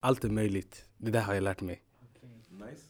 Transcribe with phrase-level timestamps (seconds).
[0.00, 0.84] Allt är möjligt.
[0.98, 1.82] Det där har jag lärt mig.
[2.50, 2.82] Nice.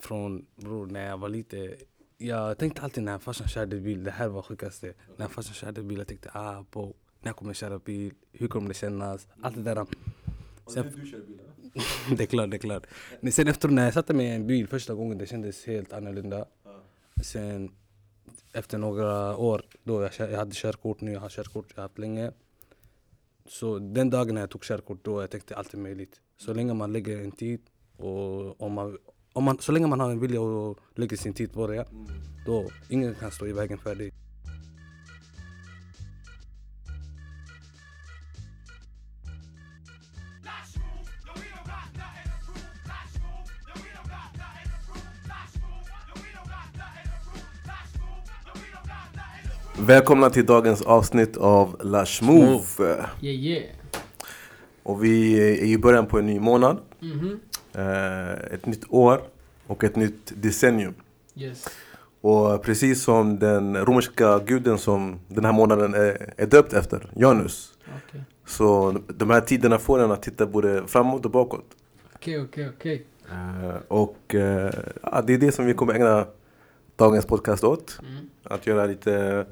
[0.00, 1.76] Från bror, när jag var lite
[2.18, 5.98] Jag tänkte alltid när farsan körde bil, det här var sjukaste När farsan körde bil,
[5.98, 9.28] jag tänkte ah på när jag kommer köra bil, hur kommer det kännas?
[9.42, 11.40] Allt det där Och Sen- nu du kör bil?
[12.16, 12.86] Det är klart, det är klart
[13.20, 15.92] Men sen efter när jag satte mig i en bil första gången, det kändes helt
[15.92, 16.46] annorlunda.
[17.24, 17.70] Sen
[18.52, 21.98] efter några år, då jag, jag hade körkort nu, jag har körkort, jag har haft
[21.98, 22.32] länge
[23.46, 26.74] Så den dagen när jag tog körkort, då jag tänkte allt är möjligt Så länge
[26.74, 27.60] man lägger en tid
[27.96, 28.98] och om man,
[29.32, 31.86] om man, så länge man har en vilja och lägger sin tid på det,
[32.46, 34.12] då ingen kan stå i vägen för dig
[49.80, 52.64] Välkomna till dagens avsnitt av Lush Move.
[53.20, 53.77] Yeah yeah.
[54.88, 57.40] Och vi är i början på en ny månad, Mhm.
[57.74, 59.20] eh, ett nytt år
[59.66, 60.94] och ett nytt decennium.
[61.36, 61.68] Yes.
[62.20, 67.72] Och precis som den romerska guden som den här månaden är, är döpt efter, Janus.
[68.08, 68.22] Okej.
[68.46, 71.64] Så de här tiderna får en att titta både framåt och bakåt.
[72.14, 73.06] Okej, okej, okej.
[73.30, 76.26] Eh, och eh, ja, det är det som vi kommer ägna
[76.96, 77.98] dagens podcast åt.
[78.08, 78.28] Mm.
[78.42, 79.46] Att göra lite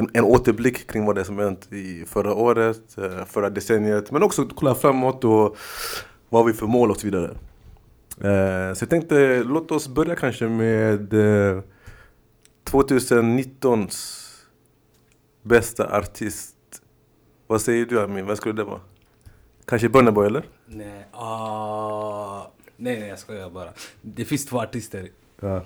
[0.00, 4.10] en, en återblick kring vad det är som hänt i förra året, eh, förra decenniet.
[4.10, 5.56] Men också kolla framåt och
[6.28, 7.30] vad vi för mål och så vidare.
[8.20, 11.62] Eh, Så jag tänkte, låt oss börja kanske med eh,
[12.64, 14.26] 2019s
[15.42, 16.56] bästa artist.
[17.46, 18.26] Vad säger du Amin?
[18.26, 18.80] Vem skulle det vara?
[19.64, 20.42] Kanske Burna Boy eller?
[20.66, 22.42] Nej, ah,
[22.76, 23.70] nej, nej jag skojar bara
[24.02, 25.08] Det finns två artister
[25.40, 25.64] Ja.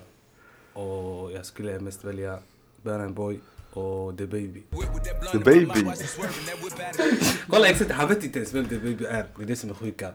[0.73, 2.39] och jag skulle mest välja
[2.83, 3.41] Burna Boy
[3.77, 4.63] och The Baby
[5.33, 5.85] The Baby.
[7.51, 9.75] Kolla exakt, han vet inte ens vem The Baby är, det är det som är
[9.75, 10.11] sjuka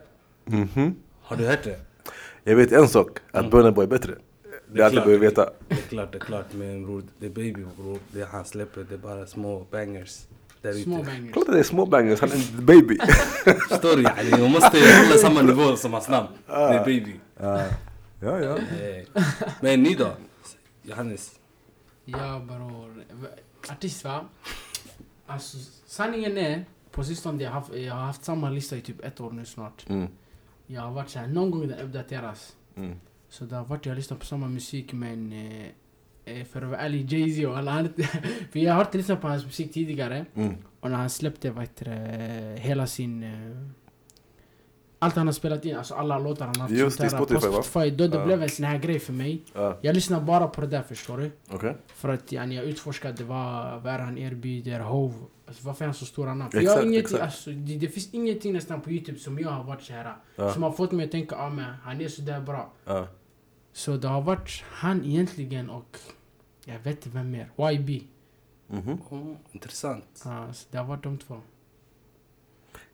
[0.45, 0.95] Mhm.
[1.21, 1.79] Har du hört det?
[2.43, 4.15] Jag vet en sak, att Burna Boy är bättre.
[4.73, 5.05] Det är allt jag klart.
[5.05, 5.49] behöver veta.
[5.67, 8.95] Det är klart, det är klart men bror, The Baby bror, det han släpper det
[8.95, 10.17] är bara små bangers
[10.61, 11.33] där Små ute bangers.
[11.33, 12.97] Kolla det är små bangers, han är the baby.
[13.69, 14.31] Förstår du yani?
[14.41, 17.63] Man måste hålla samma nivå som hans namn, The Baby ja,
[18.21, 18.39] ja.
[18.39, 18.57] ja.
[18.57, 19.23] Eh,
[19.61, 20.07] Men ni då?
[20.83, 21.31] Johannes?
[22.05, 22.93] Ja bror.
[23.69, 24.25] Artist va?
[25.25, 29.05] Alltså sanningen är, på sistone jag har haft, jag har haft samma lista i typ
[29.05, 29.89] ett år nu snart.
[29.89, 30.07] Mm.
[30.67, 32.55] Jag har varit såhär, någon gång den uppdateras.
[32.75, 32.99] Mm.
[33.29, 35.65] Så det har varit, jag har lyssnat på samma musik men eh,
[36.25, 37.91] eh, för att vara ärlig, Jay-Z och alla andra.
[38.51, 40.25] för jag har inte lyssnat på hans musik tidigare.
[40.35, 40.55] Mm.
[40.79, 43.23] Och när han släppte vad heter hela sin...
[44.99, 47.63] allt han har spelat in, alltså alla låtar han har haft Just det, Spotify, på?
[47.63, 48.25] Spotify, då det Ja.
[48.25, 49.43] blev en sån här grej för mig.
[49.53, 51.31] Ja, Jag lyssnar bara på det där förstår du.
[51.51, 51.75] okej.
[51.87, 55.13] För att yani, jag utforskade vad, vad är han erbjuder, Hove.
[55.47, 56.51] Alltså, varför är han så stora namn?
[56.51, 57.23] För jag Exakt, har exakt.
[57.23, 60.53] alltså, det, det finns ingenting nästan på youtube som jag har varit så här Ja.
[60.53, 62.73] Som har fått mig att tänka, ah, men han är så där bra.
[63.73, 65.97] Så det har varit han egentligen och
[66.65, 67.51] jag vet inte vem mer.
[67.71, 68.03] YB.
[68.67, 68.97] Mhm.
[69.09, 71.41] Oh, intressant Ja, så det har varit de två.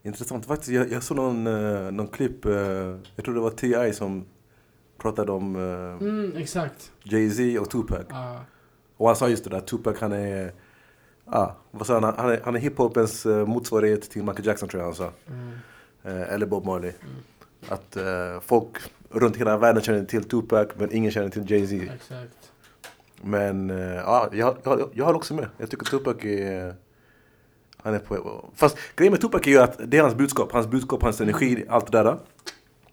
[0.06, 0.46] Intressant.
[0.46, 2.54] Faktiskt, jag, jag såg någon, uh, någon klipp, eh,
[3.16, 3.94] jag tror det var T.I.
[3.94, 4.26] som
[4.98, 6.32] pratade om eh, Mm.
[7.04, 8.06] Jay-Z och Tupac.
[8.10, 8.40] Ja.
[8.98, 10.52] Och han sa just det där, Tupac han är,
[11.26, 14.82] ah, vad sa han, han är, han är hiphopens uh, motsvarighet till Michael Jackson tror
[14.82, 15.12] jag han sa.
[15.28, 15.52] Mm.
[16.06, 16.92] Eh, eller Bob Marley.
[17.02, 17.16] Mm.
[17.70, 18.78] Att eh, folk
[19.10, 21.94] runt hela världen känner till Tupac men ingen känner till Jay-Z.
[21.96, 22.52] Exakt.
[23.22, 25.48] Men eh, ja, jag, jag, jag har också med.
[25.58, 26.76] Jag tycker Tupac är...
[27.85, 28.50] Han är på...
[28.56, 30.51] Fast grejen med Tupac är ju att det är hans budskap.
[30.51, 32.18] Hans budskap, hans energi, allt det där.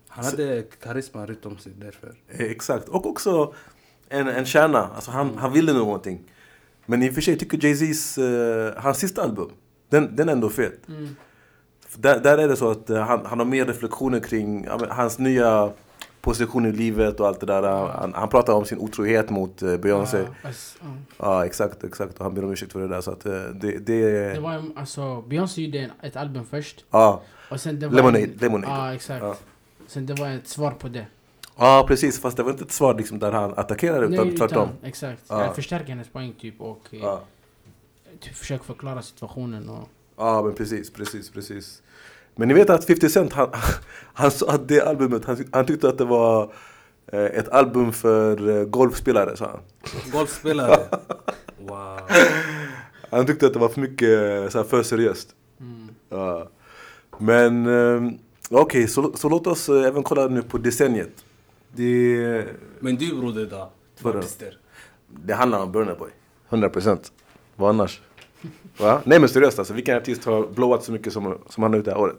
[0.08, 2.88] Han hade karisma runt om sig därför Eh, Exakt.
[2.88, 3.54] Och också
[4.08, 4.90] en, en kärna.
[4.94, 6.20] Alltså han, han ville någonting.
[6.86, 9.50] Men i och för sig tycker Jay-Z's, eh, hans sista album,
[9.88, 10.88] den, den är ändå fet.
[10.88, 11.16] Mm.
[11.96, 15.18] Där, där är det så att eh, han, han har mer reflektioner kring men, hans
[15.18, 15.72] nya
[16.22, 17.62] position i livet och allt det där.
[17.62, 20.18] Han, han pratar om sin otrohet mot eh, Beyoncé.
[20.42, 20.50] Ja,
[20.80, 20.86] ja.
[21.18, 22.18] Ja, exakt, exakt.
[22.18, 23.00] Och han ber om ursäkt för det där.
[23.00, 26.84] Så att eh, det, det Det var en- alltså, Beyoncé gjorde ett album först.
[26.90, 28.24] Ja, Och sen det var Lemonade.
[28.24, 28.72] En, Lemonade.
[28.72, 29.44] Ja, exakt.
[29.86, 31.06] Sen det var ett svar på det.
[31.56, 32.20] ja, precis.
[32.20, 34.68] Fast det var inte ett svar liksom, där han attackerade, utan tvärtom.
[34.82, 35.22] exakt.
[35.28, 35.44] Ja.
[35.44, 37.20] Jag förstärker hennes poäng typ och eh, Ja.
[38.20, 39.88] typ försöker förklara situationen och...
[40.16, 41.82] ja, men precis, precis, precis.
[42.36, 43.48] Men ni vet att 50 Cent, han,
[44.14, 46.52] han sa att det albumet, han, han tyckte att det var
[47.12, 49.60] eh, ett album för eh, golfspelare, sa han.
[50.12, 50.78] Golfspelare?
[51.58, 52.00] Wow
[53.10, 55.28] Han tyckte att det var för mycket, så här, för seriöst.
[55.60, 55.88] Mm.
[56.08, 56.48] Ja.
[57.18, 58.12] Men eh,
[58.50, 61.24] okej, så, så låt oss även kolla nu på decenniet.
[61.72, 62.44] Det,
[62.80, 63.70] Men du broder då?
[64.00, 64.58] Två artister
[65.24, 66.10] det handlar om Burna Boy.
[66.50, 67.12] 100%.
[67.56, 68.00] Vad annars?
[68.82, 69.00] Va?
[69.04, 71.84] Nej men seriöst alltså, vilken artist har blowat så mycket som, som han har gjort
[71.84, 72.16] det här året?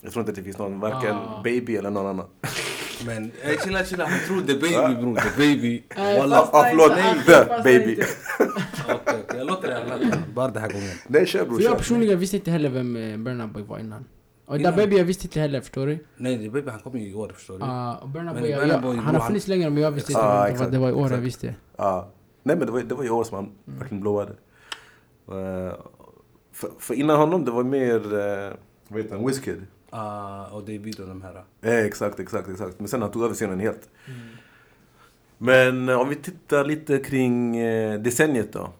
[0.00, 1.40] Jag tror inte att det finns någon, varken Ah.
[1.44, 2.26] baby eller någon annan.
[3.06, 5.82] Men ey, chilla chilla, han tror är baby bror, är baby.
[5.96, 6.40] Walla.
[6.52, 6.92] Ah, förlåt,
[7.26, 8.02] the baby.
[9.36, 10.90] jag låter det här bara den här gången.
[11.06, 14.04] Nej kör bror, jag personligen visste inte heller vem eh, Burna Boy var innan.
[14.46, 15.98] Och där baby jag visste inte heller, förstår du?
[16.16, 17.64] Nej, är baby han kom ju i år förstår du.
[17.64, 20.72] Uh, och Burna Boy, jag, han har funnits längre men jag visste inte Ah, exakt,
[20.72, 21.54] det var i år jag visste.
[21.76, 22.08] Ja.
[22.42, 23.78] Nej men det var, det var i år som han Mm.
[23.78, 24.30] verkligen blowade.
[24.32, 24.36] Eh,
[26.52, 28.54] för, för innan honom det var mer, uh,
[28.88, 29.66] vad heter han, Wizkid.
[29.94, 31.44] Ah, och David och de här.
[31.60, 32.80] Eh, exakt, exakt, exakt.
[32.80, 33.88] Men sen han tog över scenen helt.
[34.06, 34.20] Mm.
[35.38, 38.72] Men eh, om vi tittar lite kring eh, decenniet då.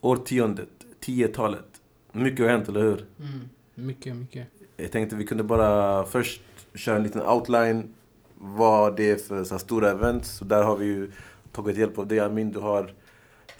[0.00, 0.68] Årtiondet,
[1.00, 1.64] 10-talet.
[2.12, 3.06] Mycket har hänt, eller hur?
[3.20, 3.48] Mm.
[3.74, 4.46] Mycket, mycket.
[4.76, 6.42] Jag tänkte vi kunde bara först
[6.74, 7.94] köra en liten outline.
[8.34, 10.30] Vad det är för så här, stora events.
[10.30, 11.10] Så där har vi ju
[11.52, 12.52] tagit hjälp av dig Amin.
[12.52, 12.92] Du har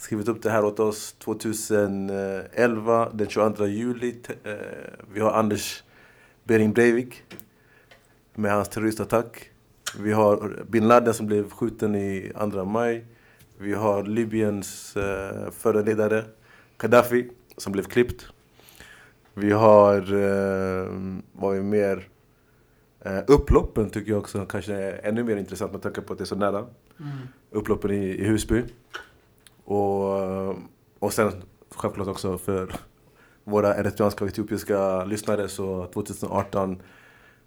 [0.05, 4.15] skrivit upp det här åt oss 2011, den 22 juli.
[4.45, 4.53] Eh,
[5.13, 5.85] Vi har Anders
[6.45, 7.23] Behring Breivik
[8.35, 9.51] med hans terroristattack.
[9.99, 13.05] Vi har bin Laden som blev skjuten i 2 maj.
[13.59, 16.25] Vi har Libyens eh, förre ledare
[16.79, 18.27] Gaddafi som blev klippt.
[19.35, 20.89] Vi har, eh,
[21.33, 22.09] vad är mer?
[23.01, 26.25] Eh, upploppen tycker jag också kanske är ännu mer intressant med tanke på att det
[26.25, 26.59] är så nära.
[26.59, 27.11] Mm.
[27.51, 28.63] Upploppen i, i Husby.
[29.65, 30.49] Och,
[30.99, 31.33] och sen
[31.71, 32.73] självklart också för
[33.45, 36.83] våra eritreanska och etiopiska lyssnare så 2018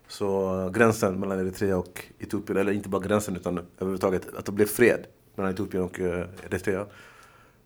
[0.07, 4.65] så gränsen mellan Eritrea och Etiopien, eller inte bara gränsen utan överhuvudtaget att det blev
[4.65, 5.05] fred
[5.35, 6.85] mellan Etiopien och eh, Eritrea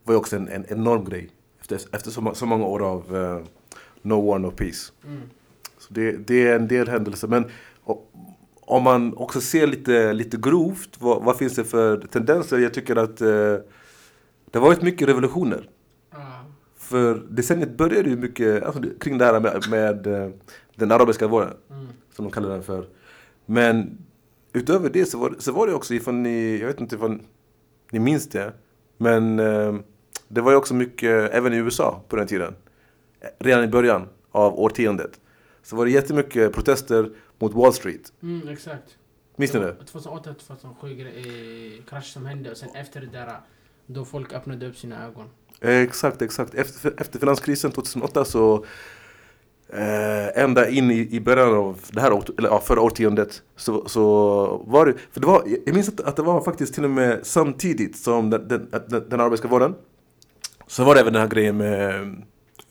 [0.04, 1.30] var ju också en, en enorm grej
[1.62, 3.40] efter, efter så, så många år av eh,
[4.02, 4.92] no war, no peace.
[5.06, 5.22] Mm.
[5.78, 7.28] Så det, det är en del händelser.
[7.28, 7.46] Men
[7.86, 8.06] o-
[8.62, 12.58] om man också ser lite, lite grovt, vad, vad finns det för tendenser?
[12.58, 13.56] Jag tycker att eh,
[14.52, 15.70] det har varit mycket revolutioner.
[16.10, 16.18] Ah.
[16.76, 20.30] För decenniet började ju mycket alltså, kring det här med, med eh,
[20.76, 21.88] den arabiska våren, Mm.
[22.16, 22.88] som de kallar den för.
[23.46, 23.98] Men
[24.54, 27.20] utöver det så var, så var det också ifall ni, jag vet inte ifall
[27.92, 28.54] ni minns det,
[28.98, 29.76] men eh,
[30.28, 32.56] det var ju också mycket, även i USA på den tiden,
[33.40, 35.20] redan i början av årtiondet,
[35.64, 38.14] så var det jättemycket protester mot Wall Street.
[38.22, 38.98] Mm, exakt.
[39.36, 39.76] Minns ni det?
[39.86, 43.40] 2008, 2007 eh, krasch som hände och sen efter det där
[43.94, 45.26] då folk öppnade upp sina ögon.
[45.62, 46.54] Eh, Exakt, exakt.
[46.54, 48.66] Efter, efter finanskrisen 2008 så
[49.70, 54.02] eh, ända in i, i början av det här eller, ja, förra årtiondet så, så
[54.68, 57.20] var det, för det var, jag minns att, att det var faktiskt till och med
[57.24, 59.76] samtidigt som den, den, den, den arabiska våren
[60.68, 62.02] så var det även den här grejen med,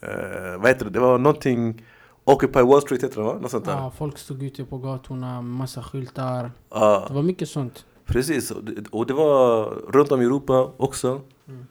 [0.00, 1.82] eh, vad heter det, det var någonting
[2.24, 3.38] Occupy Wall Street heter det va?
[3.40, 3.72] Något sånt där.
[3.72, 6.50] Ja, folk stod ute på gatorna, massa skyltar.
[6.70, 7.04] Ja.
[7.08, 7.84] Det var mycket sånt.
[8.10, 8.50] Precis,
[8.90, 11.20] och det, var runt om i Europa också.
[11.48, 11.66] Mm.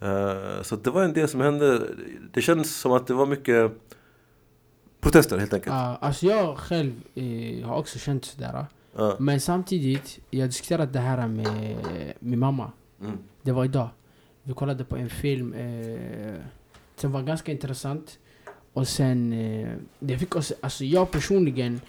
[0.00, 1.88] Eh, så det var en del som hände.
[2.32, 3.72] Det känns som att det var mycket
[5.00, 5.74] protester helt enkelt.
[5.74, 8.66] Ja, alltså jag själv eh, har också känt sådär.
[8.96, 9.16] Ja.
[9.18, 11.76] Men samtidigt, jag diskuterade det här med
[12.18, 12.72] min mamma.
[13.00, 13.18] Mm.
[13.42, 13.88] Det var idag.
[14.42, 16.34] Vi kollade på en film eh,
[16.96, 18.18] som var ganska intressant.
[18.72, 19.30] Och sen,
[19.98, 21.80] det fick oss, alltså jag personligen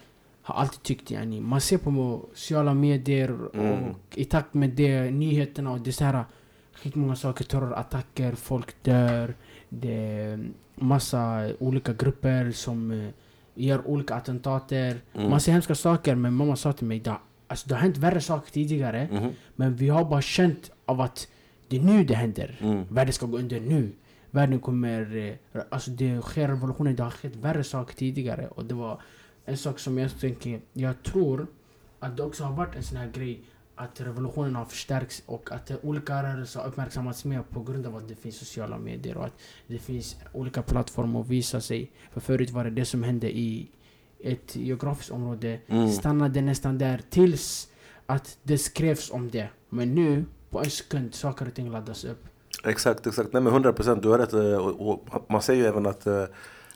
[0.48, 3.84] har alltid tyckt yani, man ser på sociala medier Mm.
[3.84, 6.24] och i takt med det, nyheterna och det är så här
[6.74, 9.34] skitmånga saker, terrorattacker, folk dör.
[9.70, 10.40] Det är
[10.76, 13.10] massa olika grupper som eh,
[13.56, 15.02] gör olika attentater.
[15.14, 15.30] Mm.
[15.30, 17.16] Man ser hemska saker men mamma sa till mig det,
[17.48, 19.08] alltså, det har hänt värre saker tidigare.
[19.12, 19.30] Mhm.
[19.56, 21.28] Men vi har bara känt av att
[21.68, 22.58] det är nu det händer.
[22.62, 22.84] Mm.
[22.90, 23.92] Världen ska gå under nu.
[24.32, 25.16] Världen kommer...
[25.54, 28.48] eh, Alltså det sker revolutioner, det har skett värre saker tidigare.
[28.48, 29.02] Och det var
[29.46, 31.48] en sak som jag tänker, jag tror
[32.00, 33.42] att det också har varit en sån här grej
[33.76, 38.08] att revolutionen har förstärkts och att olika rörelser har uppmärksammats mer på grund av att
[38.08, 39.34] det finns sociala medier och att
[39.68, 41.92] det finns olika plattformar att visa sig.
[42.12, 43.68] För förut var det det som hände i
[44.20, 45.90] ett geografiskt område Mm.
[45.92, 47.68] stannade nästan där tills
[48.06, 49.50] att det skrevs om det.
[49.70, 52.26] Men nu, på en sekund, saker och ting laddas upp.
[52.64, 53.34] Exakt, exakt.
[53.34, 54.34] Nej men 100 procent, du har rätt.
[54.34, 56.24] eh, Och, och man säger ju även att eh,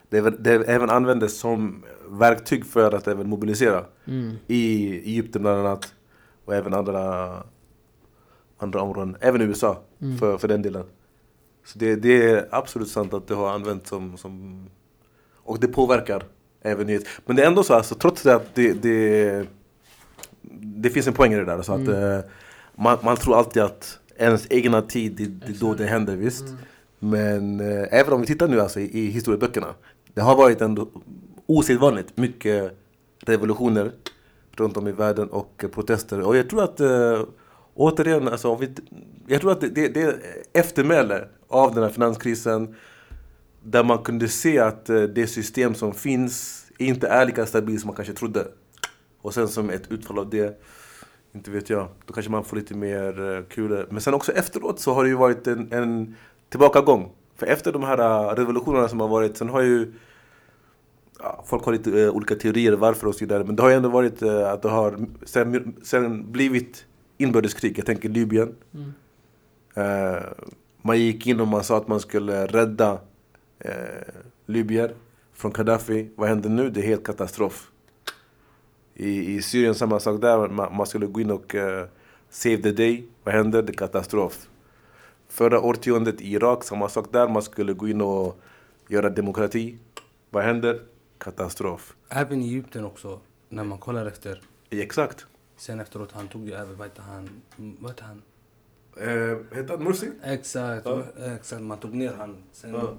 [0.09, 3.85] det, det även användes som verktyg för att även mobilisera.
[4.07, 4.35] Mm.
[4.47, 5.93] I Egypten bland annat.
[6.45, 7.29] Och även andra,
[8.57, 9.17] andra områden.
[9.19, 10.17] Även i USA Mm.
[10.17, 10.83] för, för den delen.
[11.65, 14.65] Så det, det är absolut sant att det har använts som, som...
[15.43, 16.23] Och det påverkar
[16.61, 17.03] även nyhet.
[17.25, 19.45] Men det är ändå så, alltså, trots det att det, det,
[20.61, 21.61] det finns en poäng i det där.
[21.61, 22.11] Så att, Mm.
[22.13, 22.19] eh,
[22.75, 26.45] man, man tror alltid att ens egna tid, det, det är då det händer visst.
[26.47, 26.57] Mm.
[26.99, 29.67] Men eh, även om vi tittar nu alltså, i, i historieböckerna.
[30.19, 30.87] Det har varit ändå
[31.45, 32.77] osedvanligt mycket
[33.19, 33.91] revolutioner
[34.51, 36.21] runt om i världen och protester.
[36.21, 37.21] Och jag tror att eh,
[37.73, 38.69] återigen, alltså, om vi,
[39.27, 40.19] jag tror att det, det, är
[40.53, 42.75] eftermäle av den här finanskrisen
[43.63, 47.87] där man kunde se att eh, det system som finns inte är lika stabilt som
[47.87, 48.47] man kanske trodde.
[49.21, 50.61] Och sen som ett utfall av det,
[51.33, 53.85] inte vet jag, då kanske man får lite mer eh, kul.
[53.89, 56.15] Men sen också efteråt så har det ju varit en, en
[56.49, 57.11] tillbakagång.
[57.35, 59.93] För efter de här revolutionerna som har varit, sen har ju
[61.45, 63.43] Folk har lite uh, olika teorier varför och så vidare.
[63.43, 66.85] Men det har ju ändå varit uh, att det har sen, sen blivit
[67.17, 67.77] inbördeskrig.
[67.77, 68.55] Jag tänker Libyen.
[68.73, 68.93] Mm.
[69.77, 70.23] Uh,
[70.81, 72.93] man gick in och man sa att man skulle rädda
[73.65, 73.71] uh,
[74.45, 74.93] Libyer
[75.33, 76.09] från Gaddafi.
[76.15, 76.69] Vad händer nu?
[76.69, 77.71] Det är helt katastrof.
[78.95, 80.47] I, i Syrien samma sak där.
[80.47, 81.83] Man, man skulle gå in och uh,
[82.29, 83.03] save the day.
[83.23, 83.61] Vad händer?
[83.61, 84.47] Det är katastrof.
[85.29, 87.27] Förra årtiondet i Irak, samma sak där.
[87.27, 88.41] Man skulle gå in och
[88.87, 89.77] göra demokrati.
[90.29, 90.79] Vad händer?
[91.19, 91.95] Katastrof.
[92.09, 94.41] Även i Egypten också, när man kollar efter.
[94.69, 95.25] Exakt.
[95.57, 97.29] Sen efteråt, han tog ju över, vad heter han?
[97.79, 98.21] Vad han?
[99.01, 100.11] Uh, heter han Morsi?
[100.23, 101.03] Exakt, Ja.
[101.35, 101.61] exakt.
[101.61, 102.37] Man tog ner han.
[102.51, 102.93] Sen Ja.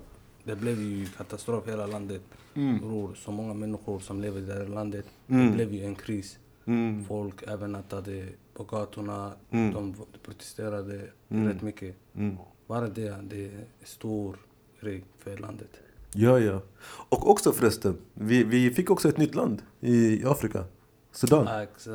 [0.45, 2.23] Det blev ju katastrof i hela landet.
[2.55, 2.79] Mm.
[2.79, 5.05] Bror, så många människor som lever i det här landet.
[5.29, 5.47] Mm.
[5.47, 6.39] Det blev ju en kris.
[6.65, 7.05] Mm.
[7.05, 9.33] Folk även nattade på gatorna.
[9.51, 9.75] Mm.
[9.75, 11.49] De protesterade Mm.
[11.49, 11.97] rätt mycket.
[12.15, 12.37] Mm.
[12.67, 14.37] Bara det, det är en stor
[14.81, 15.81] grej för landet.
[16.15, 16.63] Ja, ja.
[17.09, 20.65] Och också förresten, vi, vi fick också ett nytt land i Afrika.
[21.13, 21.49] Sudan.
[21.63, 21.87] Exakt.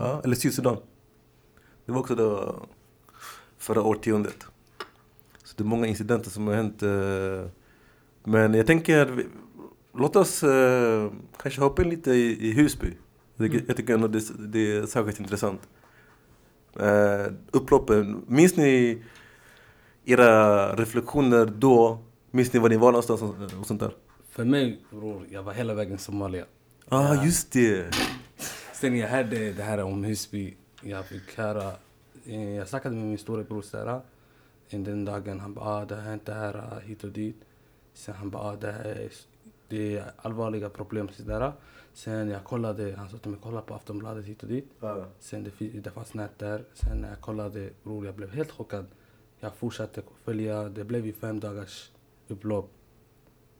[0.00, 0.76] Ja, eller Sydsudan.
[1.86, 2.56] Det var också då
[3.58, 4.46] förra årtiondet.
[5.44, 6.82] Så det är många incidenter som har hänt.
[6.82, 7.50] eh,
[8.24, 9.26] Men jag tänker,
[9.94, 11.10] låt oss eh,
[11.42, 12.86] kanske hoppa in lite i, i Husby.
[13.36, 13.64] Jag tycker- Mm.
[13.68, 15.60] Jag tycker ändå det, det är särskilt intressant.
[16.80, 19.02] Uh, upploppen, minns ni
[20.04, 21.98] era reflektioner då?
[22.36, 23.94] Minns ni var ni var någonstans och, sånt där?
[24.28, 26.44] För mig bror, jag var hela vägen Somalia.
[26.88, 27.24] ah, Ja.
[27.24, 27.94] just det!
[28.72, 31.72] Sen jag hörde det här om Husby, jag fick höra,
[32.26, 34.02] eh, jag snackade med min storebror.
[34.70, 37.36] Den dagen han bara, ah, det har hänt det här ah, hit och dit.
[37.94, 39.12] Sen han bara, ah, det, här är,
[39.68, 41.52] det är allvarliga problem sådär.
[41.94, 44.70] Sen jag kollade, han sa till mig, kolla på Aftonbladet hit och dit.
[44.80, 45.04] Ah.
[45.20, 46.64] Sen det, det fanns nät där.
[46.74, 48.86] Sen när jag kollade, bror jag blev helt chockad.
[49.40, 51.90] Jag fortsatte följa, det blev ju fem dagars
[52.28, 52.70] upplopp.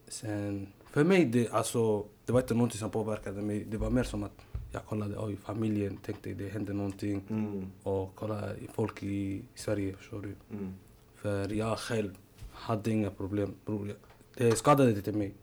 [0.07, 3.63] Sen, för mig, det, alltså, det var inte någonting som påverkade mig.
[3.63, 7.23] Det var mer som att jag kollade, oj, familjen tänkte det hände någonting.
[7.29, 10.35] Mm, Och kolla folk i Sverige, förstår du.
[10.51, 10.73] mm,
[11.15, 12.17] För jag själv
[12.51, 13.95] hade inga problem, bror.
[14.35, 15.33] Det skadade inte mig.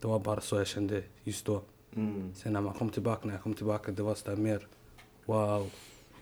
[0.00, 1.62] Det var bara så jag kände just då.
[1.94, 2.34] mm.
[2.34, 4.66] Sen när man kom tillbaka, när jag kom tillbaka, det var sådär mer
[5.24, 5.70] wow.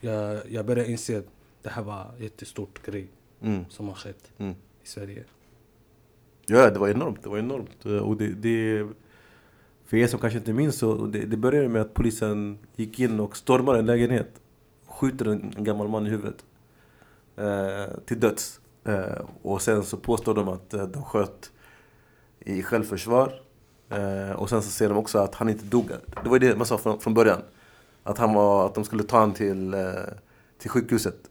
[0.01, 1.27] Jag, jag började inse att
[1.63, 3.09] det här var jättestort grej
[3.41, 3.65] Mm.
[3.69, 4.55] som har skett Mm.
[4.83, 5.25] i Sverige.
[6.47, 7.23] Ja, det var enormt.
[7.23, 7.87] Det var enormt.
[7.87, 8.87] Eh, och det, det,
[9.87, 13.21] för er som kanske inte minns så det, det började med att polisen gick in
[13.21, 14.41] och stormade en lägenhet.
[14.87, 16.45] Skjuter en, en gammal man i huvudet.
[17.37, 18.61] Eh, till döds.
[18.85, 21.51] Eh, och sen så påstår de att eh, de sköt
[22.41, 23.41] i självförsvar.
[23.91, 25.91] Eh, och sen så ser de också att han inte dog.
[26.23, 27.41] Det var ju det man sa från, från början.
[28.03, 29.81] Att, han var, att de skulle ta honom till, eh,
[30.59, 31.31] till sjukhuset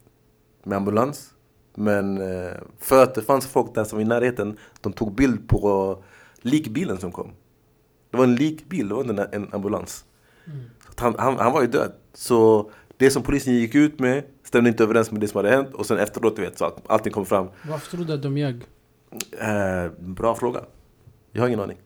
[0.63, 1.33] med ambulans.
[1.75, 5.97] Men eh, för att det fanns folk där som i närheten, de tog bild på
[6.41, 7.31] likbilen som kom.
[8.11, 10.05] Det var en likbil, det var inte en, ambulans.
[10.45, 10.59] Mm.
[10.95, 11.91] Han, han, han var ju död.
[12.13, 15.73] Så det som polisen gick ut med stämde inte överens med det som hade hänt.
[15.73, 17.47] Och sen efteråt, du vet, så allting kom fram.
[17.69, 18.63] Varför tror du att de ljög?
[19.39, 20.61] Eh, bra fråga.
[21.31, 21.77] Jag har ingen aning.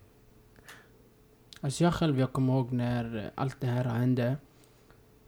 [1.60, 4.36] Alltså jag själv, jag kommer ihåg när allt det här hände.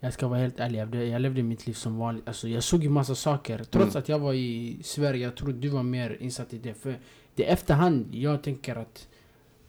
[0.02, 2.28] Jag ska vara helt ärlig, jag levde- jag levde mitt liv som vanligt.
[2.28, 3.58] Alltså jag såg ju massa saker.
[3.58, 3.98] Trots Mm.
[4.02, 6.74] att jag var i Sverige, jag tror du var mer insatt i det.
[6.74, 6.98] För
[7.34, 9.08] det är efterhand jag tänker att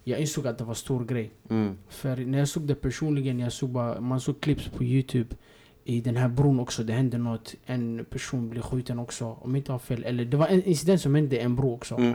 [0.03, 1.31] jag insåg att det var stor grej.
[1.49, 1.77] Mm.
[1.89, 5.35] För när jag såg det personligen, jag såg bara, man såg clips på youtube
[5.83, 7.55] i den här bron också, det hände något.
[7.65, 10.03] En person blev skjuten också, om jag inte har fel.
[10.03, 11.95] Eller det var en incident som hände i en bro också.
[11.95, 12.13] Mm.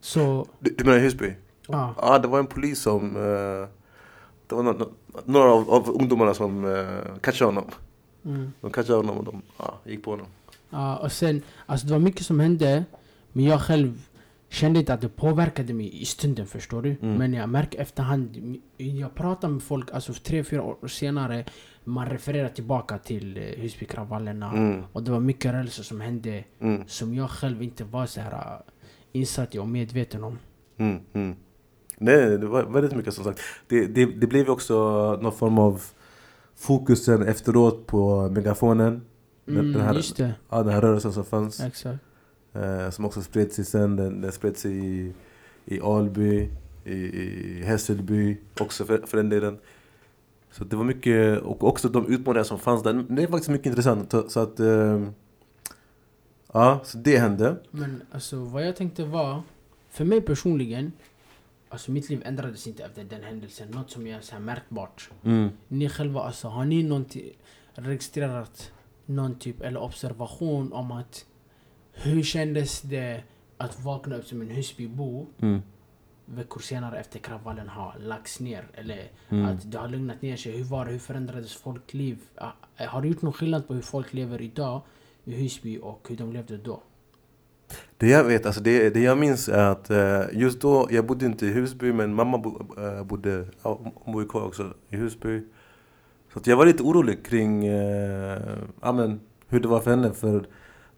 [0.00, 1.32] Så, Du, du menar Husby?
[1.68, 1.94] ja.
[1.98, 3.16] Ja, det var en polis som...
[3.16, 3.68] Eh,
[4.46, 4.88] det var
[5.24, 7.64] några av, av ungdomarna som eh, catchade honom.
[8.24, 8.52] Mm.
[8.60, 10.26] De catchade honom och de ja, gick på honom.
[10.70, 12.84] Ja, och sen, alltså det var mycket som hände,
[13.32, 14.02] men jag själv
[14.48, 16.96] kände inte att det påverkade mig i stunden, förstår du?
[17.02, 17.14] Mm.
[17.14, 21.44] Men jag märker efterhand, jag pratar med folk, alltså tre, fyra år senare,
[21.84, 24.52] man refererar tillbaka till eh, Husbykravallerna.
[24.52, 24.82] Mm.
[24.92, 26.82] Och det var mycket rörelser som hände, Mm.
[26.86, 28.60] som jag själv inte var så här äh,
[29.12, 30.38] insatt i och medveten om.
[31.98, 33.40] Nej, det var väldigt mycket som sagt.
[33.68, 34.74] Det, det, det blev också
[35.22, 35.82] någon form av
[36.56, 39.02] fokusen efteråt på megafonen.
[39.48, 41.60] Mm, den här- just det, Ja, den här rörelsen som fanns.
[41.60, 41.98] exakt.
[42.52, 43.96] Eh, som också spred sig sen.
[43.96, 45.12] Den, den spred sig i,
[45.64, 46.48] i Alby,
[46.84, 49.58] i, i Hässelby också för, för den delen.
[50.50, 53.04] Så det var mycket, och också de utmaningar som fanns där.
[53.08, 54.10] Det är faktiskt mycket intressant.
[54.10, 54.60] Så, så att...
[54.60, 55.02] Eh,
[56.52, 57.56] ja, så det hände.
[57.70, 59.42] Men alltså vad jag tänkte var,
[59.90, 60.92] för mig personligen,
[61.74, 63.68] alltså mitt liv ändrades inte efter den händelsen.
[63.68, 65.10] Något som är så här märkbart.
[65.24, 65.50] Mm.
[65.68, 67.32] Ni själva alltså, har ni någonting
[67.74, 68.72] registrerat
[69.06, 71.26] någon typ eller observation om att
[71.92, 73.22] hur kändes det
[73.56, 75.62] att vakna upp som en Husbybo Mm.
[76.26, 78.68] veckor senare efter kravallen har lagts ner?
[78.74, 79.44] Eller Mm.
[79.44, 80.52] att det har lugnat ner sig?
[80.56, 80.92] Hur var det?
[80.92, 82.18] Hur förändrades folkliv?
[82.76, 84.80] Har du gjort någon skillnad på hur folk lever idag
[85.24, 86.82] i Husby och hur de levde då?
[87.96, 91.26] Det jag vet, alltså det, det jag minns är att eh, just då, jag bodde
[91.26, 95.42] inte i Husby men mamma bo, eh, bodde, hon bor kvar också i Husby.
[96.32, 98.40] Så att jag var lite orolig kring eh,
[98.80, 100.46] amen, hur det var för henne för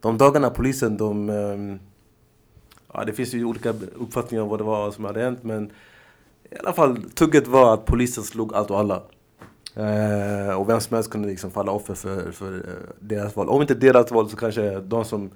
[0.01, 1.29] de dagarna polisen de...
[1.29, 1.77] Eh,
[2.93, 5.71] ja, det finns ju olika uppfattningar om vad det var som hade hänt men
[6.51, 9.03] i alla fall tugget var att polisen slog allt och alla.
[9.75, 13.49] Eh, och vem som helst kunde liksom falla offer för, för eh, deras val.
[13.49, 15.31] Om inte deras val så kanske de som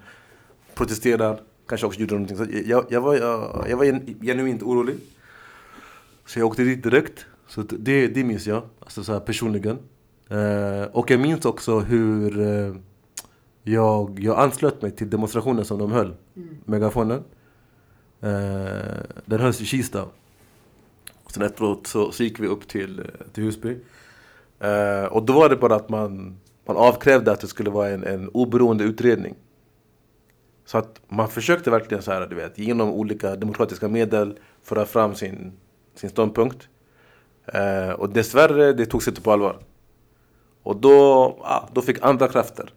[0.81, 2.37] protesterar, kanske också gjorde någonting.
[2.37, 4.97] Så jag, jag, var, jag, jag var gen- genuint orolig.
[6.27, 7.27] Så jag åkte dit direkt.
[7.49, 9.79] Så det, det minns jag, alltså så här personligen.
[10.29, 12.75] Eh, och jag minns också hur eh,
[13.63, 16.15] jag, jag anslöt mig till demonstrationen som de höll,
[16.65, 17.23] megafonen.
[18.21, 20.05] Eh, den hölls i Kista.
[21.27, 23.77] Sen efteråt så, så gick vi upp till, eh, till Husby.
[24.61, 28.05] Eh, och då var det bara att man, man avkrävde att det skulle vara en,
[28.05, 29.35] en oberoende utredning.
[30.71, 35.15] Så att man försökte verkligen så här, du vet, genom olika demokratiska medel föra fram
[35.15, 35.53] sin,
[35.95, 36.69] sin ståndpunkt.
[37.47, 39.59] Eh, och dessvärre, det togs inte på allvar.
[40.63, 40.91] Och då,
[41.43, 42.73] ja, då fick andra krafter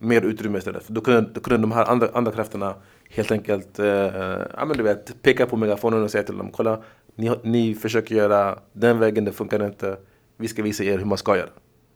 [0.00, 0.82] mer utrymme istället.
[0.82, 2.74] För då kunde, då kunde de här andra, andra krafterna
[3.10, 6.82] helt enkelt eh, ja, men du vet, peka på megafonen och säga till dem, kolla,
[7.14, 9.96] ni, ni försöker göra den vägen, det funkar inte.
[10.36, 11.50] Vi ska visa er hur man ska göra.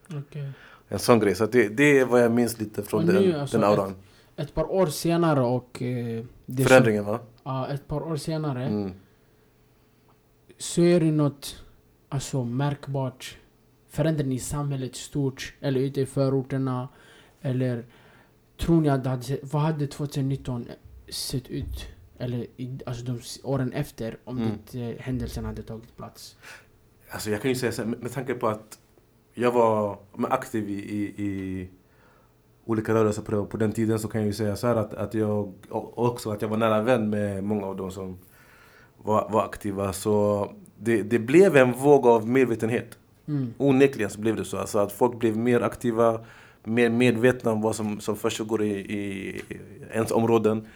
[0.09, 0.51] Okej.
[0.89, 1.35] En sån grej.
[1.35, 3.91] Så det, det är vad jag minns lite från den, alltså, den auran.
[3.91, 3.97] Ett
[4.55, 5.83] par år senare och...
[5.83, 7.21] Eh, det som- Förändringen va?
[7.45, 8.93] Ja, ett par år senare Mm.
[10.59, 11.65] så är det något
[12.09, 13.39] alltså, märkbart
[13.89, 16.89] förändring i samhället stort eller ute i förorterna
[17.41, 17.85] eller
[18.57, 20.67] tror ni att det hade, vad hade 2019
[21.09, 21.87] sett ut
[22.19, 24.51] eller i, alltså de åren efter om Mm.
[24.53, 26.37] inte händelsen hade tagit plats?
[27.11, 28.79] Alltså jag kan ju säga så här, med, med tanke på att
[29.35, 29.99] jag var
[30.31, 31.69] aktiv i, i, i
[32.65, 35.53] olika rörelser på, på den tiden så kan jag ju säga så att, att jag
[35.95, 38.19] också att jag var nära vän med många av dem som
[39.03, 39.93] var, var aktiva.
[39.93, 40.47] Så
[40.79, 42.99] det, det blev en våg av medvetenhet.
[43.29, 43.55] Mm.
[43.59, 44.59] Onekligen så blev det så.
[44.59, 46.21] Alltså att folk blev mer aktiva,
[46.65, 49.43] mer medvetna om vad som, som försiggår i, i
[49.93, 50.67] ens områden.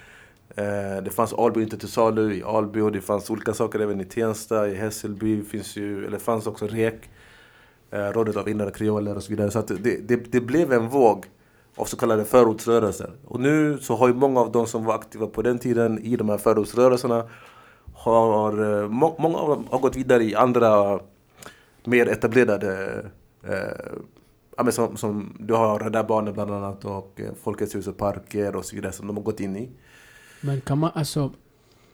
[0.56, 4.00] Eh, det fanns Alby inte till salu i Alby och det fanns olika saker även
[4.00, 5.42] i Tensta, i Hässelby.
[5.42, 7.10] Finns ju, eller fanns också REK,
[7.90, 9.50] eh, Rådet av invandrare kreoler och så vidare.
[9.50, 11.26] Så att det, det, det blev en våg
[11.76, 13.10] av så kallade förortsrörelser.
[13.24, 16.16] Och nu så har ju många av de som var aktiva på den tiden i
[16.16, 17.28] de här förortsrörelserna
[17.94, 21.00] har, eh, må, många av dem har gått vidare i andra
[21.84, 23.04] mer etablerade
[23.42, 28.56] eh, som, som du har Rädda Barnen bland annat och eh, Folkets hus och parker
[28.56, 29.70] och så vidare som de har gått in i.
[30.40, 31.32] Men kan man alltså...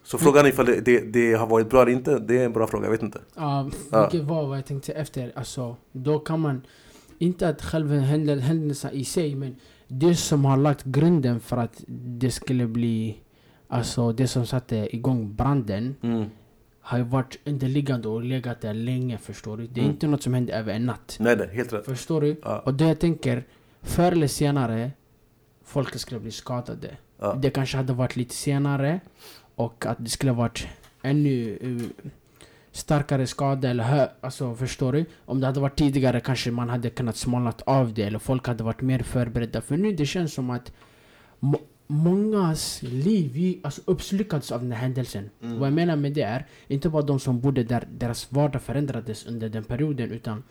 [0.03, 2.53] Så frågan är ifall det, det, det har varit bra eller inte, det är en
[2.53, 3.21] bra fråga, jag vet inte.
[3.35, 4.01] Ja, Ja.
[4.01, 5.33] vilket var vad jag tänkte efter.
[5.35, 6.63] Alltså, då kan man...
[7.21, 9.57] Inte att själva händel- händelserna i sig, men
[9.89, 11.85] det som har lagt grunden för att
[12.21, 13.17] det skulle bli...
[13.69, 16.25] Alltså det som satte igång branden Mm.
[16.81, 19.67] har ju varit underliggande och legat där länge, förstår du?
[19.67, 19.95] Det är Mm.
[19.95, 21.17] inte något som hände över en natt.
[21.21, 21.85] Nej, nej, helt rätt.
[21.85, 22.37] Förstår du?
[22.43, 23.45] Ja, Och det jag tänker,
[23.83, 24.91] förr eller senare,
[25.65, 26.97] folk skulle bli skadade.
[27.21, 27.35] ja.
[27.35, 29.01] Det kanske hade varit lite senare
[29.55, 30.67] och att det skulle varit
[31.03, 31.83] ännu uh,
[32.73, 35.05] starkare skada eller hö, alltså förstår du?
[35.25, 38.65] Om det hade varit tidigare kanske man hade kunnat smalnat av det eller folk hade
[38.65, 39.61] varit mer förberedda.
[39.61, 40.73] För nu det känns som att
[41.41, 45.31] må, mångas liv alltså uppslukades av den här händelsen.
[45.43, 45.59] Mm.
[45.59, 49.27] Vad jag menar med det är, inte bara de som bodde där, deras vardag förändrades
[49.27, 50.43] under den perioden utan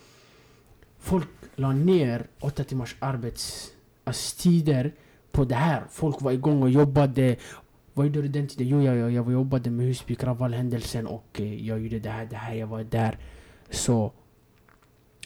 [1.00, 4.94] folk la ner åtta timmars arbetstider
[5.32, 5.84] på det här.
[5.90, 7.36] Folk var igång och jobbade.
[8.00, 8.68] Vad gjorde du den tiden?
[8.68, 12.54] Jo, jag, jag, jag jobbade med Husby kravallhändelsen och jag gjorde det här, det här,
[12.54, 13.18] jag var där.
[13.70, 14.12] Så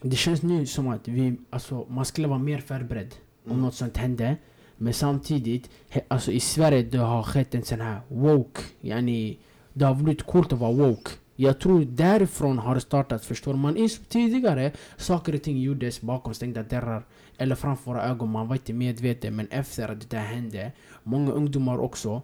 [0.01, 3.61] det känns nu som att vi, alltså, man skulle vara mer förberedd om Mm.
[3.61, 4.35] något sånt hände.
[4.77, 9.37] Men samtidigt, he, alltså i Sverige det har skett en sån här woke, yani,
[9.73, 11.11] det har blivit coolt att vara woke.
[11.35, 13.89] Jag tror därifrån har det startat, förstår man?
[14.09, 17.03] Tidigare, saker och ting gjordes bakom stängda dörrar
[17.37, 19.35] eller framför våra ögon, man var inte medveten.
[19.35, 20.71] Men efter att det där hände,
[21.03, 22.21] många ungdomar också,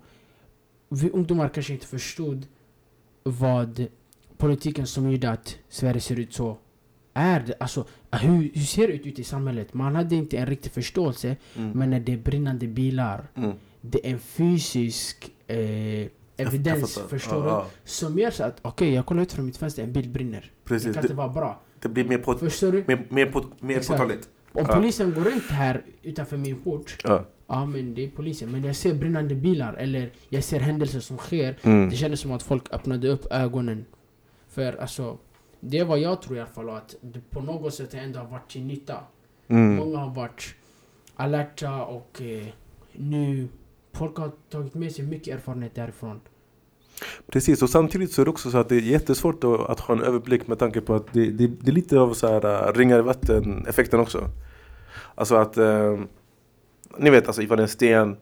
[0.89, 2.45] vi ungdomar kanske inte förstod
[3.23, 3.85] vad
[4.37, 6.57] politiken som gjorde att Sverige ser ut så
[7.13, 7.39] är.
[7.39, 9.73] Det, alltså, hur, hur ser det ut ute i samhället?
[9.73, 11.71] Man hade inte en riktig förståelse, Mm.
[11.71, 13.51] men när det är brinnande bilar, Mm.
[13.81, 17.47] det är en fysisk eh, evidens, förstår du?
[17.49, 17.67] ja.
[17.83, 20.41] Som gör så att, okej jag kollar ut från mitt fönster, en bil brinner.
[20.41, 21.61] Det Precis, kan det, inte vara bra.
[21.79, 22.83] det blir mer, på, Förstår du?
[22.87, 24.29] mer, mer, på, mer påtagligt.
[24.51, 26.97] Om polisen går runt här utanför min port,
[27.49, 27.65] Ja.
[27.65, 28.51] men det är polisen.
[28.51, 31.57] Men jag ser brinnande bilar eller jag ser händelser som sker.
[31.61, 31.89] Mm.
[31.89, 33.85] Det kändes som att folk öppnade upp ögonen.
[34.47, 35.17] För alltså,
[35.59, 36.69] det är vad jag tror i alla fall.
[36.69, 38.97] Att det på något sätt ändå har varit till nytta.
[39.47, 39.75] Mm.
[39.75, 40.55] Många har varit
[41.15, 42.47] alerta och eh,
[42.91, 43.47] nu
[43.93, 46.19] folk har tagit med sig mycket erfarenhet därifrån.
[47.27, 49.95] Precis, och samtidigt så är det också så att det är jättesvårt att, att ha
[49.95, 52.73] en överblick med tanke på att det, det, det är lite av så här äh,
[52.73, 54.29] ringar i vatten effekten också.
[55.15, 55.99] Alltså att, eh,
[56.99, 58.17] ni vet alltså ifall en sten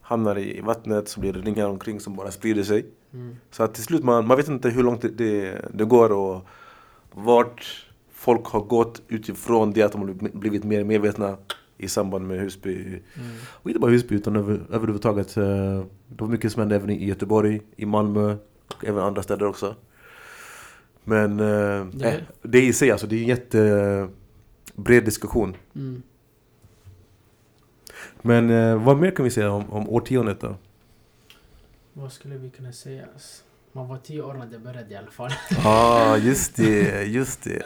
[0.00, 2.86] hamnar i vattnet så blir det ringar omkring som bara sprider sig.
[3.12, 3.36] Mm.
[3.50, 6.46] Så att till slut man, man vet inte hur långt det, det, det går och
[7.12, 11.36] vart folk har gått utifrån det att de har blivit mer medvetna
[11.78, 12.74] i samband med Husby.
[12.86, 13.00] Mm.
[13.46, 15.36] Och inte bara Husby utan över, överhuvudtaget.
[15.36, 15.44] eh,
[16.08, 18.36] Det var mycket som hände även i Göteborg, i Malmö
[18.76, 19.74] och även andra städer också.
[21.04, 25.56] Men eh, Det- eh, det i sig alltså, det är en jättebred diskussion.
[25.76, 26.02] Mm.
[28.22, 30.56] Men eh, vad mer kan vi säga om, om årtiondet då?
[31.92, 33.06] Vad skulle vi kunna säga?
[33.72, 35.30] Man var tio år när det började i alla fall.
[35.50, 37.62] Ja, ah, just det, just det.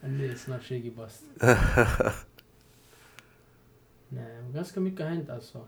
[0.00, 1.22] Nu är det snart 20 bast.
[4.08, 5.64] Nej, ganska mycket har hänt alltså.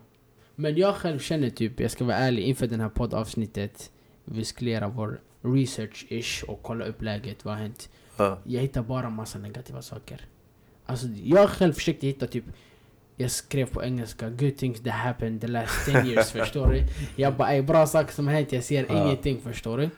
[0.55, 3.91] Men jag själv känner typ, jag ska vara ärlig, inför den här poddavsnittet.
[4.25, 7.89] Vi skulle göra vår research-ish och kolla upp läget, vad har hänt?
[8.17, 8.39] Ja.
[8.43, 10.25] Jag hittar bara massa negativa saker.
[10.85, 12.45] Alltså jag själv försökte hitta typ
[13.21, 16.83] jag skrev på engelska 'Good things that happened the last 10 years' förstår du?
[17.15, 19.03] Jag bara ey, bra saker som hänt, jag ser Ja.
[19.05, 19.89] ingenting förstår du?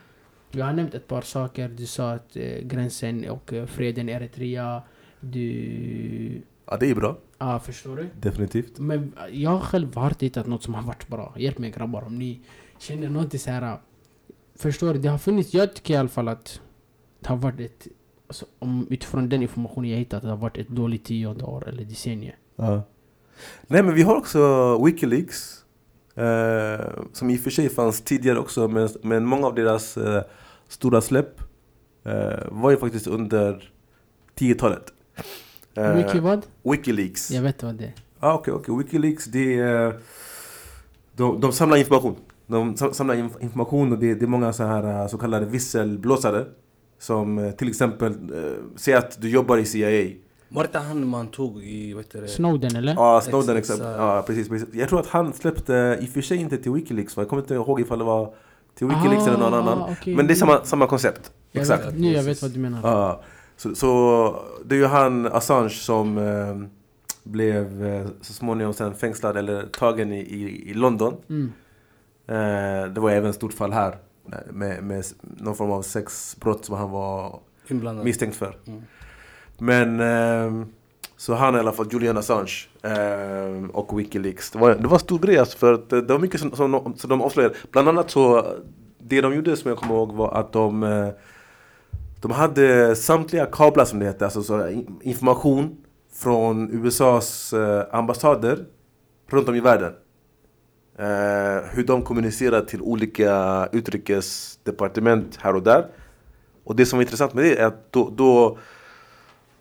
[0.50, 4.12] Vi har nämnt ett par saker, du sa att eh, gränsen och eh, freden i
[4.12, 4.82] Eritrea
[5.20, 6.42] Du...
[6.66, 7.18] ja, det är bra.
[7.38, 8.08] Ja, förstår du?
[8.20, 8.78] Definitivt.
[8.78, 11.34] Men jag själv har inte hittat något som har varit bra.
[11.38, 12.40] Hjälp mig grabbar om ni
[12.78, 13.78] känner något så här.
[14.56, 15.00] Förstår du?
[15.00, 16.60] Det har funnits, jag tycker i alla fall att
[17.20, 17.86] det har varit ett,
[18.26, 21.84] alltså, om, utifrån den informationen jag hittat, det har varit ett dåligt tionde år eller
[21.84, 22.34] decennium.
[22.56, 22.82] Ja.
[23.66, 25.60] Nej men vi har också Wikileaks.
[26.16, 30.22] Eh, som i och för sig fanns tidigare också men, men många av deras eh,
[30.68, 31.40] stora släpp
[32.04, 33.72] eh, var ju faktiskt under
[34.38, 34.92] 10-talet.
[35.76, 36.46] Eh, Wiki vad?
[36.62, 37.30] Wikileaks.
[37.30, 37.92] Jag vet vad det är.
[38.20, 38.76] Ah, Okej, okej.
[38.78, 39.98] Wikileaks det är...
[41.16, 42.16] De, de samlar information.
[42.46, 45.46] De sam- samlar inf- information och det, det är många så här eh, så kallade
[45.46, 46.44] visselblåsare.
[46.98, 50.10] Som eh, till exempel eh, säger att du jobbar i CIA.
[50.54, 52.28] Var det han man tog i, vad heter det?
[52.28, 52.94] Snowden eller?
[52.94, 53.80] Ja, Snowden Exakt.
[53.80, 54.68] Ja, precis, precis.
[54.74, 57.54] Jag tror att han släppte, i och för sig inte till Wikileaks, jag kommer inte
[57.54, 58.34] ihåg ifall det var
[58.74, 59.78] till Wikileaks eller någon annan.
[59.78, 60.16] Ah, okej.
[60.16, 61.32] Men det är samma, samma koncept.
[61.52, 61.86] Jag Exakt.
[61.86, 62.80] Vet, nu jag vet vad du menar.
[62.82, 63.22] Ja.
[63.56, 66.68] Så, så det är ju han, Assange, som eh,
[67.22, 71.14] blev eh, så småningom sen fängslad eller tagen i, i, i London.
[71.28, 71.52] Mm.
[72.26, 73.96] Eh, det var även ett stort fall här.
[74.50, 78.04] Med, med någon form av sexbrott som han var Inblandad.
[78.04, 78.56] misstänkt för.
[78.66, 78.82] Mm.
[79.58, 80.66] Men ehm,
[81.16, 84.50] så han i alla fall, Julian Assange ehm, och Wikileaks.
[84.50, 86.50] Det var, det var en stor grej alltså, för att eh, det var mycket som,
[86.56, 87.54] som, de- som de avslöjade.
[87.72, 88.46] Bland annat så,
[88.98, 91.08] det de gjorde som jag kommer ihåg var att de eh,
[92.22, 95.76] De hade samtliga kablar som det heter, alltså så eh, information
[96.12, 98.58] från USAs eh, ambassader
[99.30, 99.92] runt om i världen.
[100.98, 105.86] Eh, hur de kommunicerar till olika utrikesdepartement här och där.
[106.64, 108.58] Och det som var intressant med det är att då, då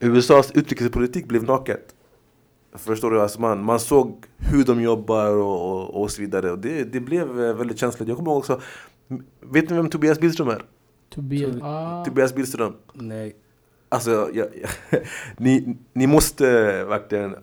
[0.03, 1.95] USAs utrikespolitik blev naket.
[2.75, 3.21] Förstår du?
[3.21, 6.51] Alltså man, man såg hur de jobbar och, och, och så vidare.
[6.51, 8.09] Och det, det blev eh, väldigt känsligt.
[8.09, 8.61] Jag kommer ihåg också,
[9.41, 10.61] vet ni vem Tobias Billström är?
[11.09, 11.55] Tobias...
[11.61, 12.73] Ah, Tobias Billström.
[12.93, 13.35] Nej.
[13.89, 15.01] Alltså, jag, jag,
[15.37, 16.45] ni, ni måste
[16.83, 17.35] verkligen,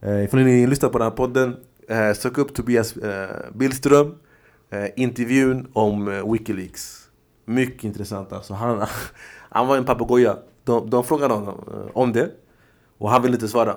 [0.00, 1.56] eh, ifall ni lyssnar på den här podden,
[1.88, 4.14] eh, sök upp Tobias eh, Billström,
[4.70, 7.08] eh, intervjun om eh, Wikileaks.
[7.44, 8.54] Mycket intressant alltså.
[8.54, 8.86] Han,
[9.50, 10.36] han var en papegoja.
[10.64, 12.30] De, de frågade honom eh, om det
[12.98, 13.76] och han ville inte svara.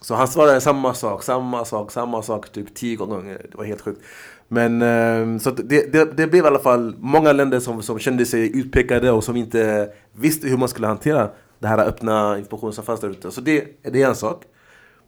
[0.00, 3.46] Så han svarade samma sak, samma sak, samma sak typ tio gånger.
[3.50, 4.00] Det var helt sjukt.
[4.48, 8.26] Men ehm, så det, det, det blev i alla fall många länder som, som kände
[8.26, 12.84] sig utpekade och som inte visste hur man skulle hantera det här öppna informationen som
[12.84, 13.30] fanns där ute.
[13.30, 14.44] Så det, det är en sak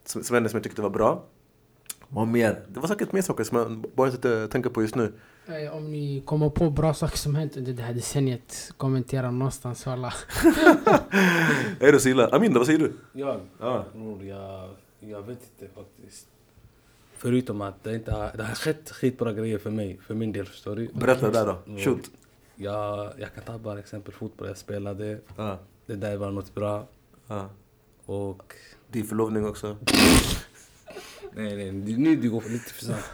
[0.05, 1.23] som, som hände som jag tyckte var bra.
[2.09, 2.61] Vad mer?
[2.69, 5.13] Det var säkert mer saker som jag bara inte tänker på just nu
[5.47, 9.87] eh, om ni kommer på bra saker som hänt under det här decenniet, kommentera någonstans
[9.87, 10.15] alla.
[11.81, 12.29] Är det så illa?
[12.29, 12.93] Aminda, vad säger du?
[13.13, 13.41] Jag?
[13.61, 13.85] Ja.
[13.95, 14.69] Bror, jag,
[15.01, 16.27] jag vet inte faktiskt.
[17.17, 20.47] Förutom att det inte har, det har skett skitbra grejer för mig, för min del
[20.47, 20.89] förstår du.
[20.93, 21.57] Berätta där då.
[21.67, 21.81] Mm.
[21.85, 22.11] Shoot.
[22.57, 25.19] Jag, jag kan ta bara exempel fotboll, jag spelade.
[25.37, 25.59] Ja.
[25.87, 26.87] Det där var något bra.
[27.27, 27.49] Ja.
[28.07, 28.55] Och...
[28.89, 29.77] Din förlovning också.
[31.33, 33.11] Nej, nej, det- nu du går lite för snabbt.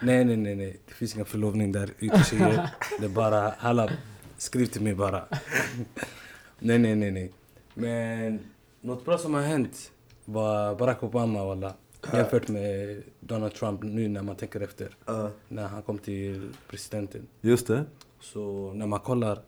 [0.00, 0.76] Nej, nej, nej, nej.
[0.86, 2.70] Det finns ingen förlovning där ute tjejer.
[2.98, 3.90] Det är bara, halla,
[4.36, 5.24] skriv till mig bara.
[6.58, 7.32] nej, nej, nej, nej.
[7.74, 8.40] Men
[8.80, 9.92] något bra som har hänt
[10.24, 11.74] var Barack Obama walla.
[12.12, 14.96] Jämfört med Donald Trump nu när man tänker efter.
[15.06, 15.30] Ja.
[15.48, 17.26] När han kom till presidenten.
[17.40, 17.84] Just det.
[18.20, 19.42] Så när man kollar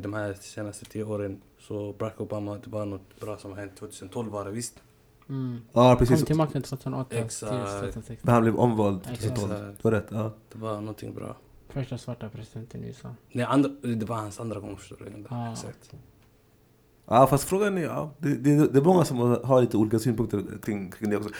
[0.00, 3.76] de här senaste tio åren så Barack Obama, det var något bra som har hänt
[3.76, 4.82] 2012 var det visst.
[5.28, 5.60] Mm.
[5.72, 6.24] Ja, precis.
[6.24, 7.52] till makten 2008 till Exakt.
[7.80, 8.16] 2016.
[8.22, 9.20] När han blev omvald Exakt.
[9.36, 9.52] 2012.
[9.52, 9.82] Exakt.
[9.82, 10.06] Det var rätt.
[10.10, 10.32] Ja.
[10.52, 11.36] Det var någonting bra.
[11.68, 13.14] Första svarta presidenten i USA.
[13.32, 15.24] Nej, andra, det var hans andra gång förstår du.
[15.28, 15.52] Ah.
[15.52, 15.94] Exakt.
[17.06, 20.44] Ja fast frågan är, ja, det, det, det är många som har lite olika synpunkter
[20.62, 21.30] kring, kring det också.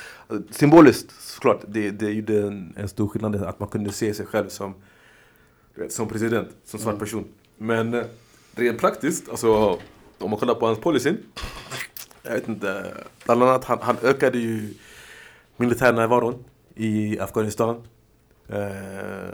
[0.50, 4.48] Symboliskt såklart, det, det gjorde en, en stor skillnad att man kunde se sig själv
[4.48, 4.74] som,
[5.74, 7.00] du som president, som svart Mm.
[7.00, 7.24] person.
[7.58, 8.04] Men eh,
[8.54, 9.78] rent praktiskt, alltså
[10.18, 11.12] om man kollar på hans policy.
[12.24, 14.74] Jag vet inte, bland annat han, han ökade ju
[15.56, 17.82] militärnärvaron i Afghanistan.
[18.48, 19.28] Eh,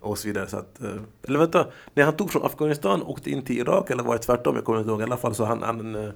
[0.00, 0.46] och så vidare.
[0.46, 3.90] Så att, eh, eller vänta, när han tog från Afghanistan och åkte in till Irak,
[3.90, 4.54] eller var det tvärtom?
[4.54, 5.00] Jag kommer inte ihåg.
[5.00, 6.10] I alla fall så han, han eh,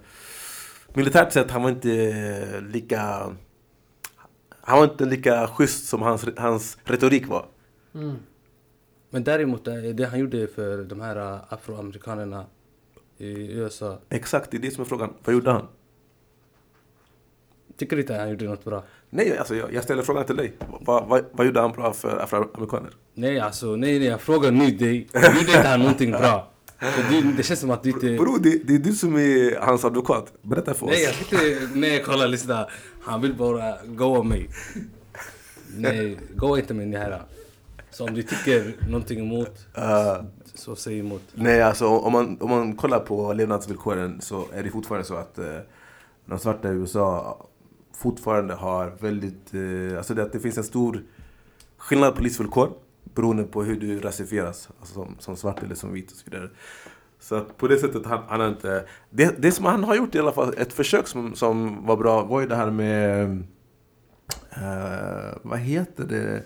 [0.88, 3.00] militärt sett, han var inte lika...
[4.66, 7.46] Han var inte lika schysst som hans, hans retorik var.
[7.94, 8.16] Mm.
[9.10, 12.46] Men däremot, eh, det han gjorde för de här eh, afroamerikanerna
[13.18, 13.98] i USA.
[14.08, 15.14] Exakt, det är det som är frågan.
[15.24, 15.66] Vad gjorde han?
[17.76, 18.84] Tycker du inte han gjorde något bra?
[19.10, 20.52] Nej, alltså jag, jag ställer frågan till dig.
[20.80, 22.90] Vad, vad, vad gjorde han bra för afroamerikaner?
[23.14, 25.08] Nej alltså, nej nej, jag frågar nu dig.
[25.14, 26.50] Gjorde inte han någonting bra?
[27.10, 28.16] Du, det känns som att du inte...
[28.16, 30.32] Bro, det, det är du som är hans advokat.
[30.42, 30.92] Berätta för oss.
[30.92, 32.68] Nej jag tyckte, nej kolla lyssna.
[33.02, 34.48] Han vill bara goa mig.
[35.76, 37.22] Nej, goa inte mig det här.
[37.90, 41.22] Så om du tycker någonting emot, Eh, så säg emot.
[41.34, 45.38] Nej, alltså om man, om man kollar på levnadsvillkoren så är det fortfarande så att
[45.38, 45.58] eh,
[46.26, 47.37] de svarta i USA
[47.96, 49.54] fortfarande har väldigt...
[49.54, 51.02] Eh, alltså det, att det finns en stor
[51.76, 52.72] skillnad på livsvillkor
[53.14, 56.50] beroende på hur du rasifieras, alltså som, som svart eller som vit och så vidare.
[57.20, 58.85] Så på det sättet han, han har inte...
[59.11, 62.22] Det, det som han har gjort i alla fall, ett försök som, som var bra
[62.24, 63.30] var ju det här med...
[64.50, 66.42] Eh, vad heter det?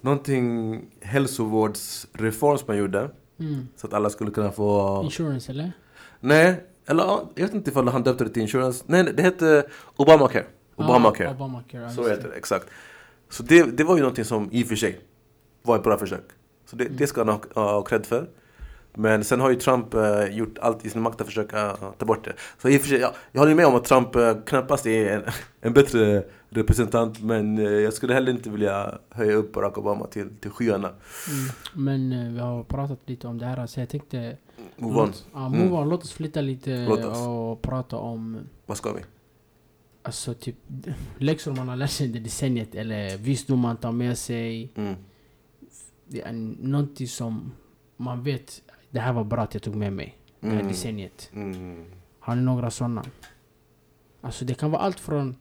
[0.00, 3.10] Någonting hälsovårdsreform som man gjorde.
[3.38, 3.68] Mm.
[3.76, 5.00] Så att alla skulle kunna få...
[5.04, 5.72] Insurance eller?
[6.20, 8.84] Nej, eller ja, jag vet inte ifall han döpte det till insurance.
[8.86, 10.44] Nej, nej, det hette Obamacare.
[10.76, 11.30] Obamacare.
[11.30, 12.66] Obamacare, Så heter det, exakt.
[13.28, 15.00] Så det, det var ju någonting som i och för sig
[15.62, 16.24] var ett bra försök.
[16.66, 18.28] Så det, det ska han ha, ha cred för.
[18.98, 22.24] Men sen har ju Trump eh, gjort allt i sin makt att försöka ta bort
[22.24, 22.32] det.
[22.62, 25.12] Så i och för sig, ja, jag håller med om att Trump eh, knappast är
[25.16, 25.22] en,
[25.60, 27.22] en bättre representant.
[27.22, 30.88] Men eh, jag skulle heller inte vilja höja upp Barack Obama till, till skyarna.
[30.88, 31.50] Mm.
[32.08, 34.36] Men eh, vi har pratat lite om det här så jag tänkte...
[34.76, 35.06] Move on.
[35.06, 35.58] Låt, ja, Mm.
[35.60, 35.88] move on.
[35.88, 37.26] Låt oss flytta lite Låt oss.
[37.26, 39.00] och prata om Vad ska vi?
[40.06, 40.56] Alltså typ
[41.18, 44.70] läxor man har lärt sig under decenniet eller visdom man tar med sig.
[44.74, 44.94] Mm.
[46.08, 47.52] Det är någonting som
[47.96, 50.18] man vet, det här var bra att jag tog med mig.
[50.40, 50.68] Det här Mm.
[50.68, 51.30] decenniet.
[51.34, 51.84] Mm.
[52.20, 53.04] Har ni några sådana?
[54.20, 55.36] Alltså det kan vara allt från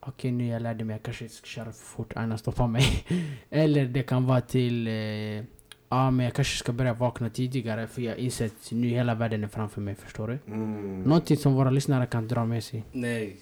[0.00, 2.84] Okej nu jag lärde mig, jag kanske ska köra för fort, Aina stoppar mig.
[3.50, 5.44] Eller det kan vara till eh,
[5.88, 9.44] Ja men jag kanske ska börja vakna tidigare för jag har insett nu hela världen
[9.44, 10.52] är framför mig, förstår du?
[10.52, 11.02] Mm.
[11.02, 12.84] Någonting som våra lyssnare kan dra med sig.
[12.92, 13.36] Nej,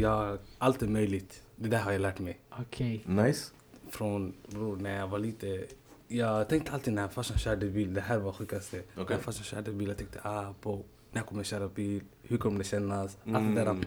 [0.00, 1.42] jag, allt är möjligt.
[1.56, 2.38] Det där har jag lärt mig.
[2.50, 3.04] Okej.
[3.06, 3.52] Nice.
[3.90, 5.64] Från bror, när jag var lite...
[6.08, 8.82] Jag tänkte alltid när farsan körde bil, det här var sjukaste.
[8.96, 9.16] Okej.
[9.16, 12.58] När farsan körde bil, jag tänkte ah, på när jag kommer köra bil, hur kommer
[12.58, 13.16] det kännas?
[13.24, 13.70] Allt det där.
[13.70, 13.84] Mm.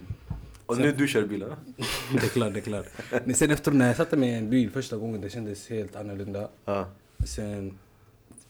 [0.65, 1.55] Och nu du kör bilen?
[2.11, 2.85] det är klart, det är klart.
[3.25, 5.95] Men sen efter när jag satte mig i en bil första gången, det kändes helt
[5.95, 6.49] annorlunda.
[6.65, 6.87] Ja.
[7.25, 7.77] Sen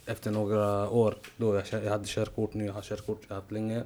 [0.05, 3.41] efter några år, då jag, kör- jag hade körkort nu, jag har körkort, jag har
[3.41, 3.83] haft länge.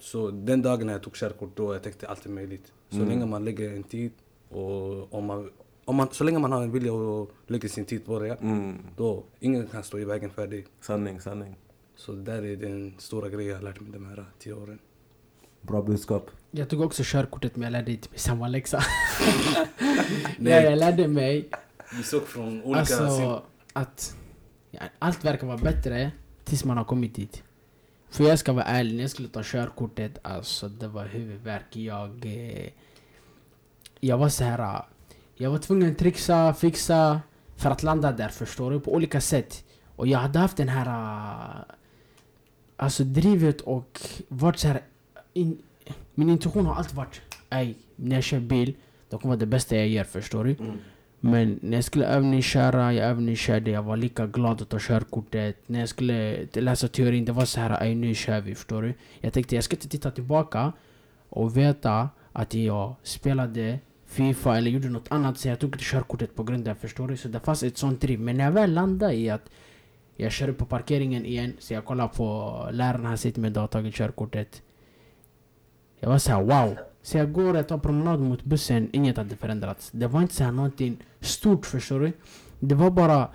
[0.00, 2.72] Så den dagen när jag tog körkort, då jag tänkte allt är möjligt.
[2.88, 3.08] Så Mm.
[3.08, 4.12] länge man lägger en tid
[4.48, 5.50] och om man,
[5.84, 8.76] om man, så länge man har en vilja att lägga sin tid på det, Mm.
[8.96, 10.66] då ingen kan stå i vägen för dig.
[10.80, 11.56] Sanning, sanning.
[11.96, 14.78] Så det där är den stora grejen jag har lärt mig de här tio åren.
[15.62, 16.30] Bra budskap.
[16.50, 18.78] Jag tog också körkortet men jag lärde inte mig samma läxa.
[18.78, 19.66] Nej,
[20.38, 20.64] Nej.
[20.64, 21.48] jag lärde mig
[21.96, 24.16] Vi såg från olika alltså att
[24.70, 26.10] ja, allt verkar vara bättre
[26.44, 27.42] tills man har kommit dit.
[28.10, 31.76] För jag ska vara ärlig, när jag skulle ta körkortet, alltså det var huvudvärk.
[31.76, 32.68] Jag, eh,
[34.00, 34.58] jag var så här.
[34.58, 34.86] Ah,
[35.34, 37.20] jag var tvungen att trixa, fixa
[37.56, 39.64] för att landa där förstår du, på olika sätt.
[39.96, 41.64] Och jag hade haft den här ah,
[42.76, 44.82] Alltså drivet och varit så här.
[45.32, 45.62] In,
[46.14, 47.20] min intuition har alltid varit
[47.50, 48.74] Ej, när jag kör bil,
[49.08, 50.50] det kommer vara det bästa jag gör förstår du.
[50.54, 50.78] Mm.
[51.20, 55.56] Men när jag skulle övningsköra, jag övningskörde, jag var lika glad att ta körkortet.
[55.66, 58.94] När jag skulle läsa teorin, det var så här, nu kör vi, förstår du?
[59.20, 60.72] Jag tänkte jag ska inte titta tillbaka
[61.28, 66.34] och veta att jag spelade Fifa eller gjorde något annat så jag tog inte körkortet
[66.34, 67.16] på grund av det, förstår du?
[67.16, 68.20] Så det fanns ett sånt driv.
[68.20, 69.50] Men när jag väl landade i att
[70.16, 73.68] jag körde på parkeringen igen, så jag kollade på läraren, han sitter med och har
[73.68, 74.62] tagit körkortet.
[76.00, 76.78] Jag var såhär wow.
[77.02, 79.90] Så jag går och tar promenad mot bussen, inget hade förändrats.
[79.92, 82.12] Det var inte såhär någonting stort förstår du.
[82.60, 83.30] Det var bara,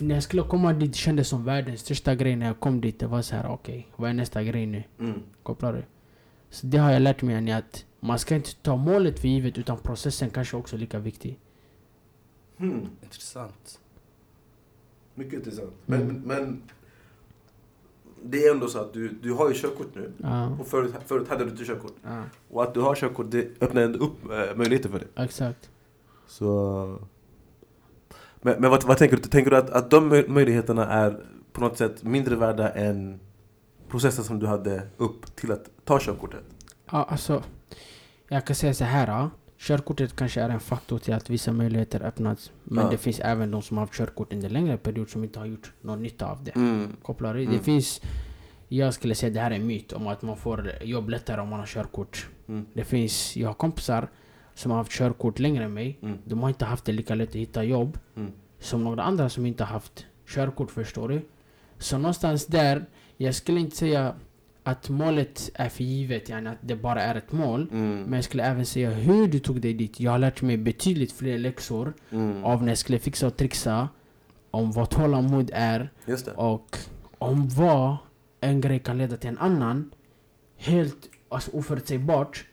[0.00, 2.98] när jag skulle komma dit det kändes som världens största grej när jag kom dit.
[2.98, 4.82] Det var så här: okej, vad är nästa grej nu?
[5.00, 5.22] Mm.
[5.42, 5.82] Kopplar du?
[6.50, 9.78] Så det har jag lärt mig att man ska inte ta målet för givet utan
[9.78, 11.38] processen kanske också är lika viktig.
[12.56, 12.88] Hmm.
[13.02, 13.80] Intressant.
[15.14, 15.72] Mycket intressant.
[15.86, 16.22] Men, Mm.
[16.22, 16.62] men
[18.24, 20.12] det är ändå så att du, du har ju körkort nu.
[20.22, 21.92] Ja, Och förut, förut hade du inte körkort.
[22.04, 25.08] ja Och att du har körkort, det öppnar ändå upp äh, möjligheter för dig.
[25.16, 25.70] exakt.
[26.26, 26.98] Så...
[28.42, 29.22] Men, men vad, vad tänker du?
[29.22, 31.20] Tänker du att, att de möj- möjligheterna är
[31.52, 33.20] på något sätt mindre värda än
[33.88, 36.44] processen som du hade upp till att ta körkortet?
[36.90, 37.42] Ja, alltså,
[38.28, 39.28] jag kan säga så här.
[39.66, 42.52] Körkortet kanske är en faktor till att vissa möjligheter öppnats.
[42.64, 42.90] Men Ja.
[42.90, 45.72] det finns även de som har haft körkort under längre period som inte har gjort
[45.80, 46.50] någon nytta av det.
[46.56, 46.96] Mm.
[47.02, 47.40] Kopplar du?
[47.42, 47.52] Mm.
[47.52, 48.00] Det finns...
[48.68, 51.48] Jag skulle säga det här är en myt om att man får jobb lättare om
[51.48, 52.28] man har körkort.
[52.48, 52.66] Mm.
[52.72, 53.36] Det finns...
[53.36, 54.08] Jag har kompisar
[54.54, 55.98] som har haft körkort längre än mig.
[56.02, 56.18] Mm.
[56.24, 58.32] De har inte haft det lika lätt att hitta jobb Mm.
[58.58, 61.22] som några andra som inte har haft körkort, förstår du?
[61.78, 62.84] Så någonstans där,
[63.16, 64.14] jag skulle inte säga
[64.66, 67.68] att målet är för givet, yani att det bara är ett mål.
[67.72, 68.02] Mm.
[68.02, 70.00] Men jag skulle även säga hur du tog dig dit.
[70.00, 72.44] Jag har lärt mig betydligt fler läxor Mm.
[72.44, 73.88] av när jag skulle fixa och trixa.
[74.50, 75.90] Om vad tålamod är
[76.36, 76.78] och
[77.18, 77.96] om vad
[78.40, 79.90] en grej kan leda till en annan.
[80.56, 80.96] Helt
[81.28, 82.44] alltså, oförutsägbart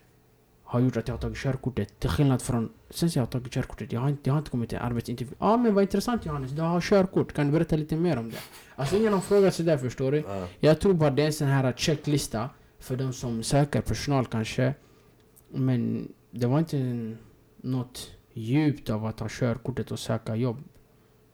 [0.71, 1.99] har gjort att jag har tagit körkortet.
[1.99, 3.91] Till skillnad från sen jag har tagit körkortet.
[3.91, 5.35] Jag har inte, jag har inte kommit till arbetsintervju.
[5.39, 7.33] Ja ah, men vad intressant Johannes, du har körkort.
[7.33, 8.37] Kan du berätta lite mer om det?
[8.75, 10.17] Alltså ingen har frågat sig där förstår du.
[10.27, 10.47] Ja.
[10.59, 14.73] Jag tror bara det är en sån här checklista för de som söker personal kanske.
[15.49, 17.17] Men det var inte en-
[17.57, 20.63] något djupt av att ha körkortet och söka jobb.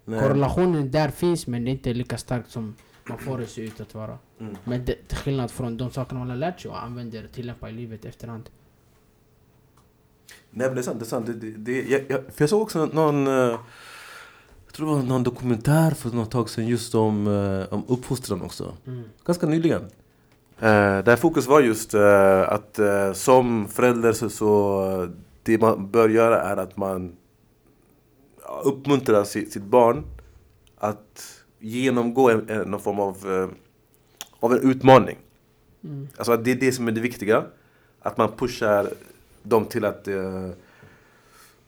[0.06, 0.19] Nej.
[0.19, 2.76] Korrelationen där finns men det är inte lika starkt som
[3.10, 4.17] man får det se ut att vara.
[4.39, 4.56] Mm.
[4.63, 7.69] Men det, till skillnad från de sakerna man har lärt sig och använder och tillämpar
[7.69, 8.50] i livet efterhand.
[10.58, 11.26] Nej men det är sant, det är sant.
[11.26, 13.34] Det, det, det, jag, jag, för jag såg också någon, eh,
[14.65, 18.41] jag tror det var någon dokumentär för något tag sedan just om, eh, om uppfostran
[18.41, 18.74] också.
[18.88, 19.04] Mm.
[19.26, 19.82] Ganska nyligen.
[20.60, 25.10] Eh, där fokus var just eh, att eh, som förälder så, så
[25.43, 27.15] det man bör göra är att man
[28.63, 30.06] uppmuntrar sitt, sitt barn
[30.78, 33.50] att genomgå en, en, någon form av, eh,
[34.39, 35.17] av en utmaning.
[35.84, 36.08] Mm.
[36.17, 37.43] Alltså att det är det som är det viktiga.
[38.02, 38.89] Att man pushar
[39.49, 40.49] dem till att, eh,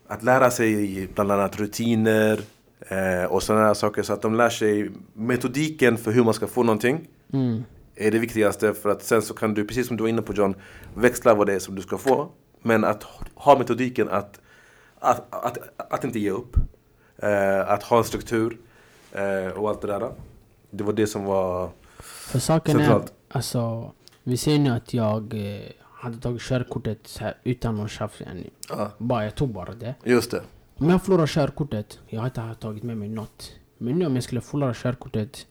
[0.07, 2.39] att lära sig bland annat rutiner
[2.79, 4.03] eh, och sådana här saker.
[4.03, 7.07] Så att de lär sig metodiken för hur man ska få någonting.
[7.33, 7.63] Mm.
[7.95, 10.33] Är det viktigaste för att sen så kan du, precis som du var inne på
[10.33, 10.55] John,
[10.95, 12.29] växla vad det är som du ska få.
[12.61, 13.03] Men att
[13.35, 14.39] ha metodiken att,
[14.99, 16.55] att, att, att inte ge upp.
[17.17, 18.57] Eh, att ha en struktur
[19.11, 20.11] eh, och allt det där.
[20.69, 23.13] Det var det som var För saken är, centralt.
[23.29, 23.91] alltså,
[24.23, 28.21] vi ser nu att jag eh, hade tagit körkortet så här, utan någon tjafs.
[28.69, 29.95] Ja, Bara, jag tog bara det.
[30.03, 30.41] just det.
[30.75, 33.51] Om jag förlorar körkortet, jag har inte tagit med mig något.
[33.77, 35.47] Men nu om jag skulle förlora körkortet,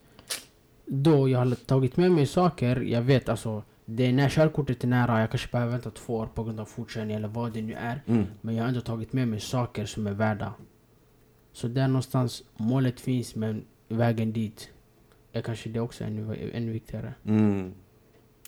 [0.87, 4.89] då jag har tagit med mig saker, jag vet alltså, det är när körkortet är
[4.89, 7.75] nära, jag kanske behöver vänta två år på grund av fortkörning eller vad det nu
[7.75, 8.03] är.
[8.07, 8.27] Mm.
[8.41, 10.55] Men jag har ändå tagit med mig saker som är värda.
[11.53, 14.71] Så där någonstans, målet finns men vägen dit
[15.33, 17.15] är kanske det också ännu, ännu viktigare.
[17.25, 17.73] Mm.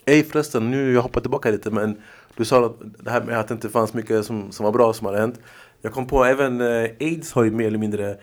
[0.04, 1.96] Ey förresten, nu jag hoppar tillbaka lite men
[2.36, 4.92] du sa att det här med att det inte fanns mycket som, som var bra
[4.92, 5.40] som hade hänt.
[5.82, 8.16] Jag kom på även eh, aids har ju mer eller mindre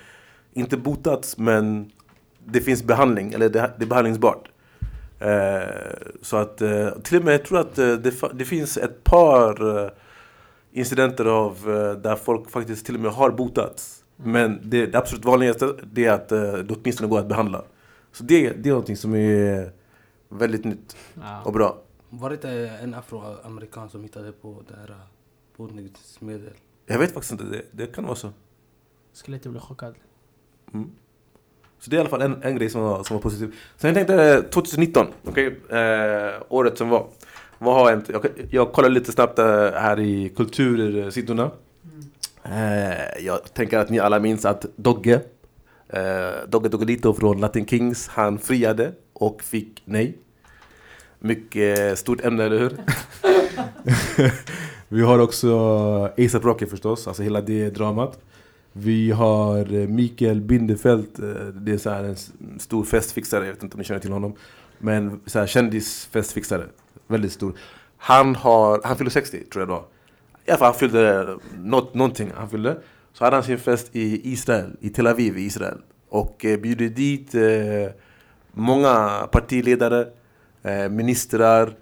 [0.53, 1.91] inte botats men
[2.45, 4.49] det finns behandling, eller det, det är behandlingsbart.
[5.19, 5.69] Eh,
[6.21, 9.83] så att eh, till och med jag tror att eh, det, det finns ett par
[9.83, 9.91] eh,
[10.71, 14.03] incidenter av eh, där folk faktiskt till och med har botats.
[14.15, 17.61] Men det, det absolut vanligaste det är att det åtminstone går att behandla.
[18.11, 19.71] Så det, det är någonting som är
[20.29, 20.95] väldigt nytt
[21.43, 21.77] och bra.
[22.09, 22.49] Var det inte
[22.81, 24.97] en afroamerikan som hittade på det här
[25.57, 26.53] boningsmedel?
[26.85, 28.29] Jag vet faktiskt inte, det, det kan vara så.
[29.13, 29.95] Skulle inte bli chockad.
[30.73, 30.91] Mm.
[31.79, 33.55] Så det är i alla fall en, en grej som var, som var positiv.
[33.77, 37.07] Sen jag tänkte eh, 2019, okej, eh, året som var.
[37.57, 38.09] Vad har hänt?
[38.09, 41.51] Jag, jag kollar lite snabbt eh, här i kultursidorna.
[42.43, 45.21] Eh, jag tänker att ni alla minns att Dogge,
[45.89, 46.01] eh,
[46.47, 50.17] Dogge Doggelito från Latin Kings, han friade och fick nej.
[51.19, 52.77] Mycket stort ämne, eller hur?
[54.87, 55.49] Vi har också
[56.17, 58.19] ASAP Rocky förstås, alltså hela det dramat.
[58.73, 62.15] Vi har Mikael Bindefeld, eh, det är så här en
[62.59, 64.33] stor festfixare, jag vet inte om ni känner till honom.
[64.79, 66.65] Men så här kändisfestfixare,
[67.07, 67.53] väldigt stor.
[67.97, 69.85] Han, har, han fyller 60 tror jag då.
[70.45, 72.77] i alla fall han fyllde något, någonting han fyllde.
[73.13, 75.77] Så hade han sin fest i Israel, i Tel Aviv i Israel.
[76.09, 77.93] Och eh, bjuder dit eh,
[78.57, 80.07] många partiledare,
[80.63, 81.73] eh, ministrar,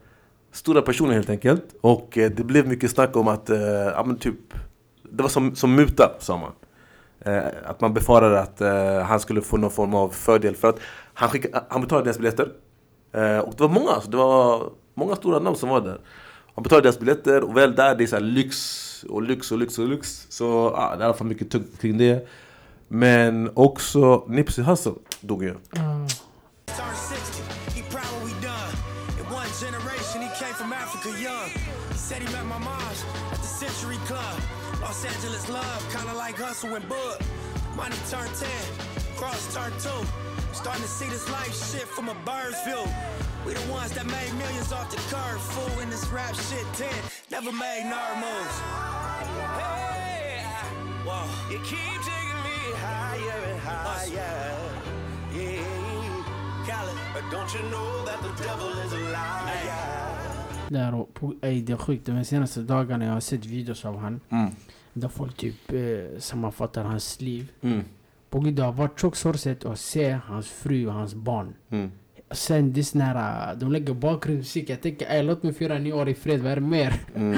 [0.52, 1.64] stora personer helt enkelt.
[1.82, 4.54] Och eh, det blev mycket snack om att, eh, ja men typ,
[5.12, 6.52] det var som, som muta sa man.
[7.20, 10.80] Eh, att man befarade att eh, han skulle få någon form av fördel för att
[11.14, 12.52] han, skicka, han betalade deras biljetter.
[13.12, 16.00] Eh, och det var många, alltså, det var många stora namn som var där.
[16.56, 18.56] Han betalade deras biljetter och väl där, det är så här lyx
[19.10, 20.28] och lyx och lyx och lyx.
[20.30, 22.28] Så ah, det är i alla fall mycket tungt kring det.
[22.88, 25.50] Men också Nipsey Hussle dog ju.
[25.50, 26.08] Mm.
[32.06, 34.40] Said he met my moms at the Century Club.
[34.80, 37.20] Los Angeles love, kinda like hustle and bug.
[37.76, 38.48] Money turned 10,
[39.18, 39.90] cross turned 2.
[40.54, 42.86] Starting to see this life shit from a bird's view.
[43.44, 45.42] We the ones that made millions off the curve.
[45.54, 46.94] Fool in this rap shit 10,
[47.32, 48.58] never made nerd moves.
[49.58, 50.46] Hey,
[51.08, 51.26] whoa.
[51.50, 54.62] You keep taking me higher and higher.
[56.68, 56.86] Yeah,
[57.16, 60.05] but don't you know that the devil is a liar?
[60.70, 63.98] Där och på, ey, det är sjukt, de senaste dagarna jag har sett videos av
[63.98, 64.52] han Mm.
[64.94, 67.84] Där folk typ eh, sammanfattar hans liv Mm.
[68.30, 71.92] På det har varit tjockt sorgset att se hans fru och hans barn Mm.
[72.32, 72.94] Sen det
[73.52, 76.56] äh, de lägger bakgrundsmusik Jag tänker ey låt mig fira nyår i fred, vad är
[76.56, 76.94] det mer?
[77.16, 77.38] Mm.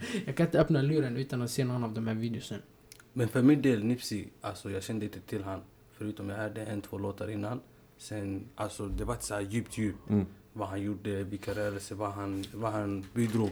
[0.26, 2.60] Jag kan inte öppna luren utan att se någon av de här videosen
[3.12, 5.60] Men för min del, Nipsey, alltså jag kände inte till han.
[5.98, 7.60] Förutom jag hörde en, två låtar innan.
[7.98, 10.10] Sen, alltså det var inte så här djupt, djupt.
[10.10, 10.26] Mm.
[10.58, 13.50] Vad han gjorde, vilka rörelser, vad han, vad han bidrog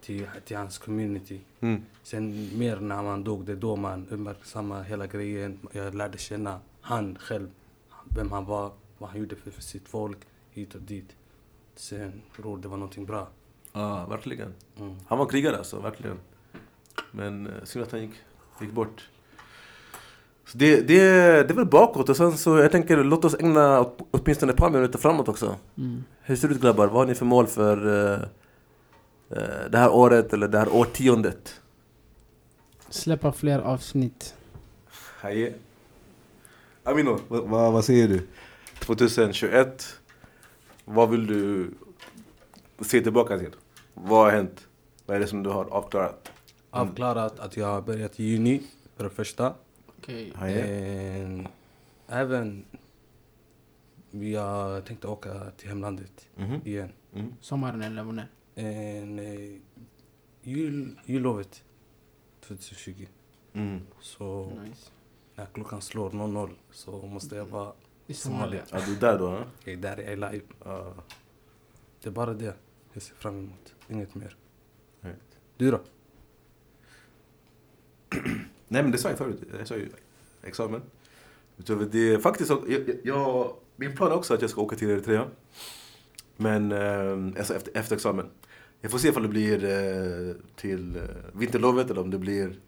[0.00, 1.40] till, till hans community.
[1.60, 1.82] Mm.
[2.02, 5.58] Sen mer när man dog, det är då man uppmärksammar hela grejen.
[5.72, 7.48] Jag lärde känna han själv,
[8.16, 10.18] vem han var, vad han gjorde för, för sitt folk,
[10.50, 11.16] hit och dit.
[11.76, 13.28] Sen bror, det var någonting bra.
[13.72, 14.54] Ja, verkligen.
[14.80, 14.96] Mm.
[15.06, 16.16] Han var krigare alltså, verkligen.
[17.10, 18.14] Men eh, synd att han gick,
[18.60, 19.08] gick bort.
[20.46, 20.98] Så det, det,
[21.42, 24.58] det är väl bakåt och sen så jag tänker låt oss ägna åt- åtminstone ett
[24.58, 25.56] par minuter framåt också.
[25.78, 26.04] mm.
[26.28, 26.86] Hur ser det ut grabbar?
[26.86, 27.76] Vad har ni för mål för
[28.12, 28.20] eh,
[29.70, 31.60] det här året eller det här årtiondet?
[32.88, 34.34] Släppa fler avsnitt
[35.20, 35.54] Haje.
[36.84, 38.26] Amino, vad, vad, säger du?
[38.78, 39.98] 2021,
[40.84, 41.70] vad vill du
[42.80, 43.50] se tillbaka till?
[43.94, 44.66] Vad har hänt?
[45.06, 46.32] Vad är det som du har avklarat?
[46.70, 48.62] Avklarat att jag har börjat i juni,
[48.96, 49.54] för det första.
[50.34, 50.62] Haje.
[50.62, 51.48] En,
[52.08, 52.64] även,
[54.22, 56.60] jag tänkte åka till hemlandet Mhm.
[56.64, 56.92] igen.
[57.14, 57.32] Mm.
[57.40, 58.28] Sommaren eller när?
[58.54, 59.58] En, eh,
[60.42, 61.64] jul, jullovet
[62.40, 63.06] 2020.
[63.52, 63.80] Mm.
[64.00, 64.90] Så Nice
[65.34, 67.72] när klockan slår 00 så måste jag vara
[68.06, 68.62] I Somalia.
[68.70, 69.44] Ja, du är där då?
[69.64, 70.44] Jag är där, jag är live.
[70.64, 70.94] Ja.
[72.02, 72.54] Det är bara det
[72.92, 73.74] jag ser fram emot.
[73.88, 74.36] Inget mer.
[75.00, 75.38] Right.
[75.56, 75.80] Du då?
[78.68, 79.88] Nej men det sa jag förut, jag sa ju
[80.42, 80.82] examen.
[81.56, 84.90] Utöver det, faktiskt, jag, jag- jag, min plan är också att jag ska åka till
[84.90, 85.26] Eritrea.
[86.36, 88.30] Men eh, alltså efter, efter examen.
[88.80, 91.02] Jag får se ifall det blir eh, till eh,
[91.32, 92.60] vinterlovet eller om det blir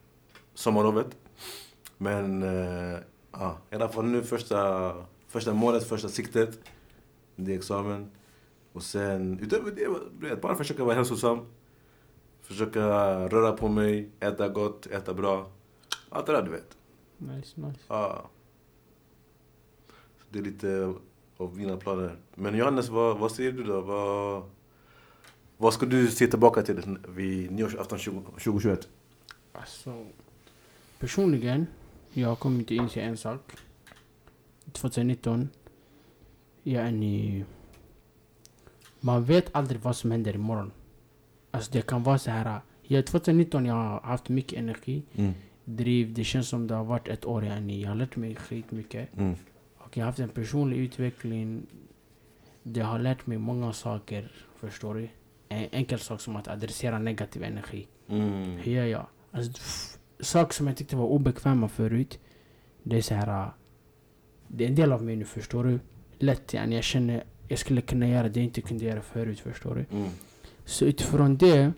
[0.54, 1.16] sommarlovet.
[1.98, 2.98] Men eh,
[3.32, 4.92] ja, i alla fall nu första,
[5.28, 6.58] första målet, första siktet.
[7.36, 8.10] Det är examen.
[8.72, 9.70] Och sen utöver
[10.20, 11.38] det, bara försöka vara hälsosam.
[12.42, 12.80] Försöka
[13.28, 15.50] röra på mig, äta gott, äta bra.
[16.08, 16.76] Allt det där du vet.
[17.18, 18.30] Nice, nice Ja.
[20.30, 20.94] Det är lite
[21.36, 22.16] av mina planer.
[22.34, 23.80] Men Johannes, vad, vad säger du då?
[23.80, 24.42] Vad,
[25.56, 28.88] vad ska du se tillbaka till vid nyårsafton 20, 2021?
[29.52, 30.06] Alltså,
[30.98, 31.66] personligen,
[32.12, 33.52] jag kommit att inse en sak.
[34.72, 35.48] 2019,
[36.62, 37.44] jag är ny.
[39.00, 40.70] Man vet aldrig vad som händer imorgon.
[41.50, 42.60] Alltså det kan vara så här.
[42.82, 45.32] Ja, 2019 jag har haft mycket energi, Mm.
[45.64, 46.14] driv.
[46.14, 47.82] Det känns som det har varit ett år ny.
[47.82, 49.08] Jag har lärt mig skitmycket.
[49.16, 49.34] Mm.
[49.98, 51.66] Jag har haft en personlig utveckling.
[52.62, 55.08] Det har lärt mig många saker, förstår du?
[55.48, 57.86] En enkel sak som att adressera negativ energi.
[58.08, 58.42] Mm.
[58.56, 59.06] Hur gör jag?
[59.30, 59.52] Alltså,
[60.20, 62.18] saker som jag tyckte var obekväma förut.
[62.82, 63.42] Det är så här.
[63.44, 63.48] äh,
[64.48, 65.80] Det är en del av mig nu, förstår du?
[66.18, 69.74] Lätt yani, jag känner jag skulle kunna göra det jag inte kunde göra förut, förstår
[69.74, 69.96] du?
[69.96, 70.10] Mm.
[70.64, 71.72] Så utifrån det,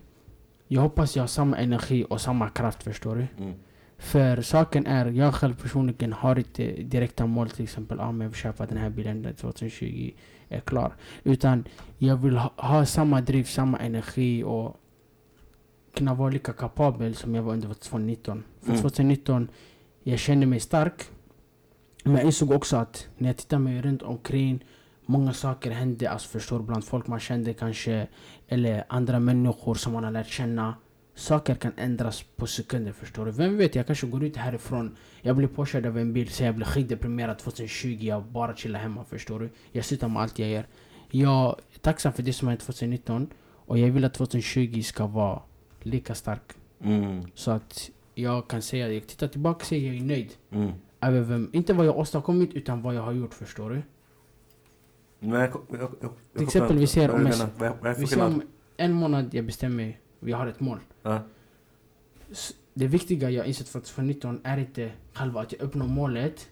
[0.67, 3.27] jag hoppas jag har samma energi och samma kraft, förstår du?
[3.43, 3.53] Mm.
[4.01, 8.29] För saken är, jag själv personligen har inte direkta mål till exempel, ah, men jag
[8.29, 10.11] vill köpa den här bilen där 2020
[10.49, 10.95] är klar.
[11.23, 14.77] Utan jag vill ha, ha samma driv, samma energi och
[15.93, 18.43] kunna vara lika kapabel som jag var under 2019.
[18.61, 18.81] För Mm.
[18.81, 19.47] 2019,
[20.03, 21.03] jag kände mig stark.
[22.03, 24.65] Men jag insåg också att när jag tittar mig runt omkring,
[25.05, 28.07] många saker hände, alltså förstår bland folk man kände kanske,
[28.47, 30.75] eller andra människor som man har lärt känna.
[31.15, 33.31] Saker kan ändras på sekunder förstår du.
[33.31, 36.55] Vem vet, jag kanske går ut härifrån, jag blir påkörd av en bil, så jag
[36.55, 39.49] blir skitdeprimerad 2020, jag bara chillar hemma förstår du.
[39.71, 40.65] Jag slutar med allt jag gör.
[41.09, 43.29] Jag är tacksam för det som hände 2019
[43.65, 45.41] och jag vill att 2020 ska vara
[45.81, 46.53] lika stark.
[46.83, 47.23] Mm.
[47.33, 50.33] Så att jag kan säga, jag tittar tillbaka och säger jag är nöjd.
[50.49, 50.71] Mm.
[51.27, 53.81] Vem, inte vad jag åstadkommit utan vad jag har gjort förstår du.
[55.19, 57.31] Nej, jag, jag, jag, Till exempel, vi ser om
[57.97, 58.41] Vi ser om
[58.77, 60.79] en månad jag bestämmer, vi har ett mål.
[61.03, 61.19] Ja.
[62.73, 66.47] Det viktiga jag insett för 2019 är inte själva att jag uppnår målet.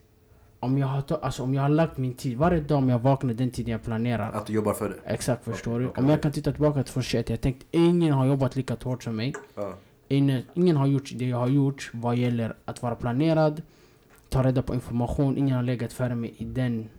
[0.60, 3.34] Om jag har, alltså om jag har lagt min tid, varje dag om jag vaknar
[3.34, 4.32] den tiden jag planerar.
[4.32, 4.96] Att du jobbar för det?
[5.14, 5.88] Exakt förstår du.
[5.88, 9.04] okej, Om jag kan titta tillbaka till 2021, jag tänkt ingen har jobbat lika hårt
[9.04, 9.34] som mig.
[9.56, 9.74] Ja.
[10.08, 13.62] Ingen, ingen har gjort det jag har gjort vad gäller att vara planerad,
[14.30, 15.38] ta reda på information.
[15.38, 16.90] Ingen har legat före mig i den.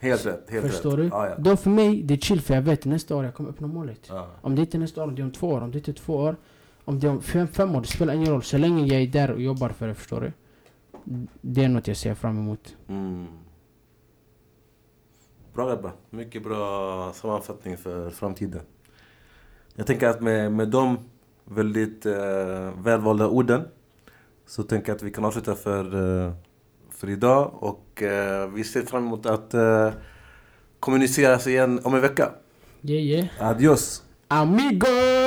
[0.00, 0.98] Helt rätt, helt förstår rätt.
[0.98, 1.16] du?
[1.16, 1.34] Ja, ja.
[1.38, 4.06] Då för mig, det är chill för jag vet nästa år jag kommer uppnå målet.
[4.08, 4.28] Ja.
[4.40, 5.90] Om det inte är nästa år, om det är om två år, om det inte
[5.90, 6.36] är två år.
[6.84, 8.42] Om det är om fem, fem år, det spelar ingen roll.
[8.42, 10.32] Så länge jag är där och jobbar för det, förstår du?
[11.40, 12.76] Det är något jag ser fram emot.
[12.88, 13.26] Mm.
[15.54, 18.60] Bra Ebba, mycket bra sammanfattning för framtiden.
[19.74, 20.98] Jag tänker att med, med de
[21.44, 23.62] väldigt eh, välvalda orden
[24.46, 25.84] så tänker jag att vi kan avsluta för,
[26.26, 26.32] eh,
[27.00, 29.90] för idag och eh, vi ser fram emot att eh,
[30.80, 32.30] kommuniceras igen om en vecka.
[32.82, 33.50] Yeah yeah.
[33.50, 34.02] Adios!
[34.28, 35.19] Amigos!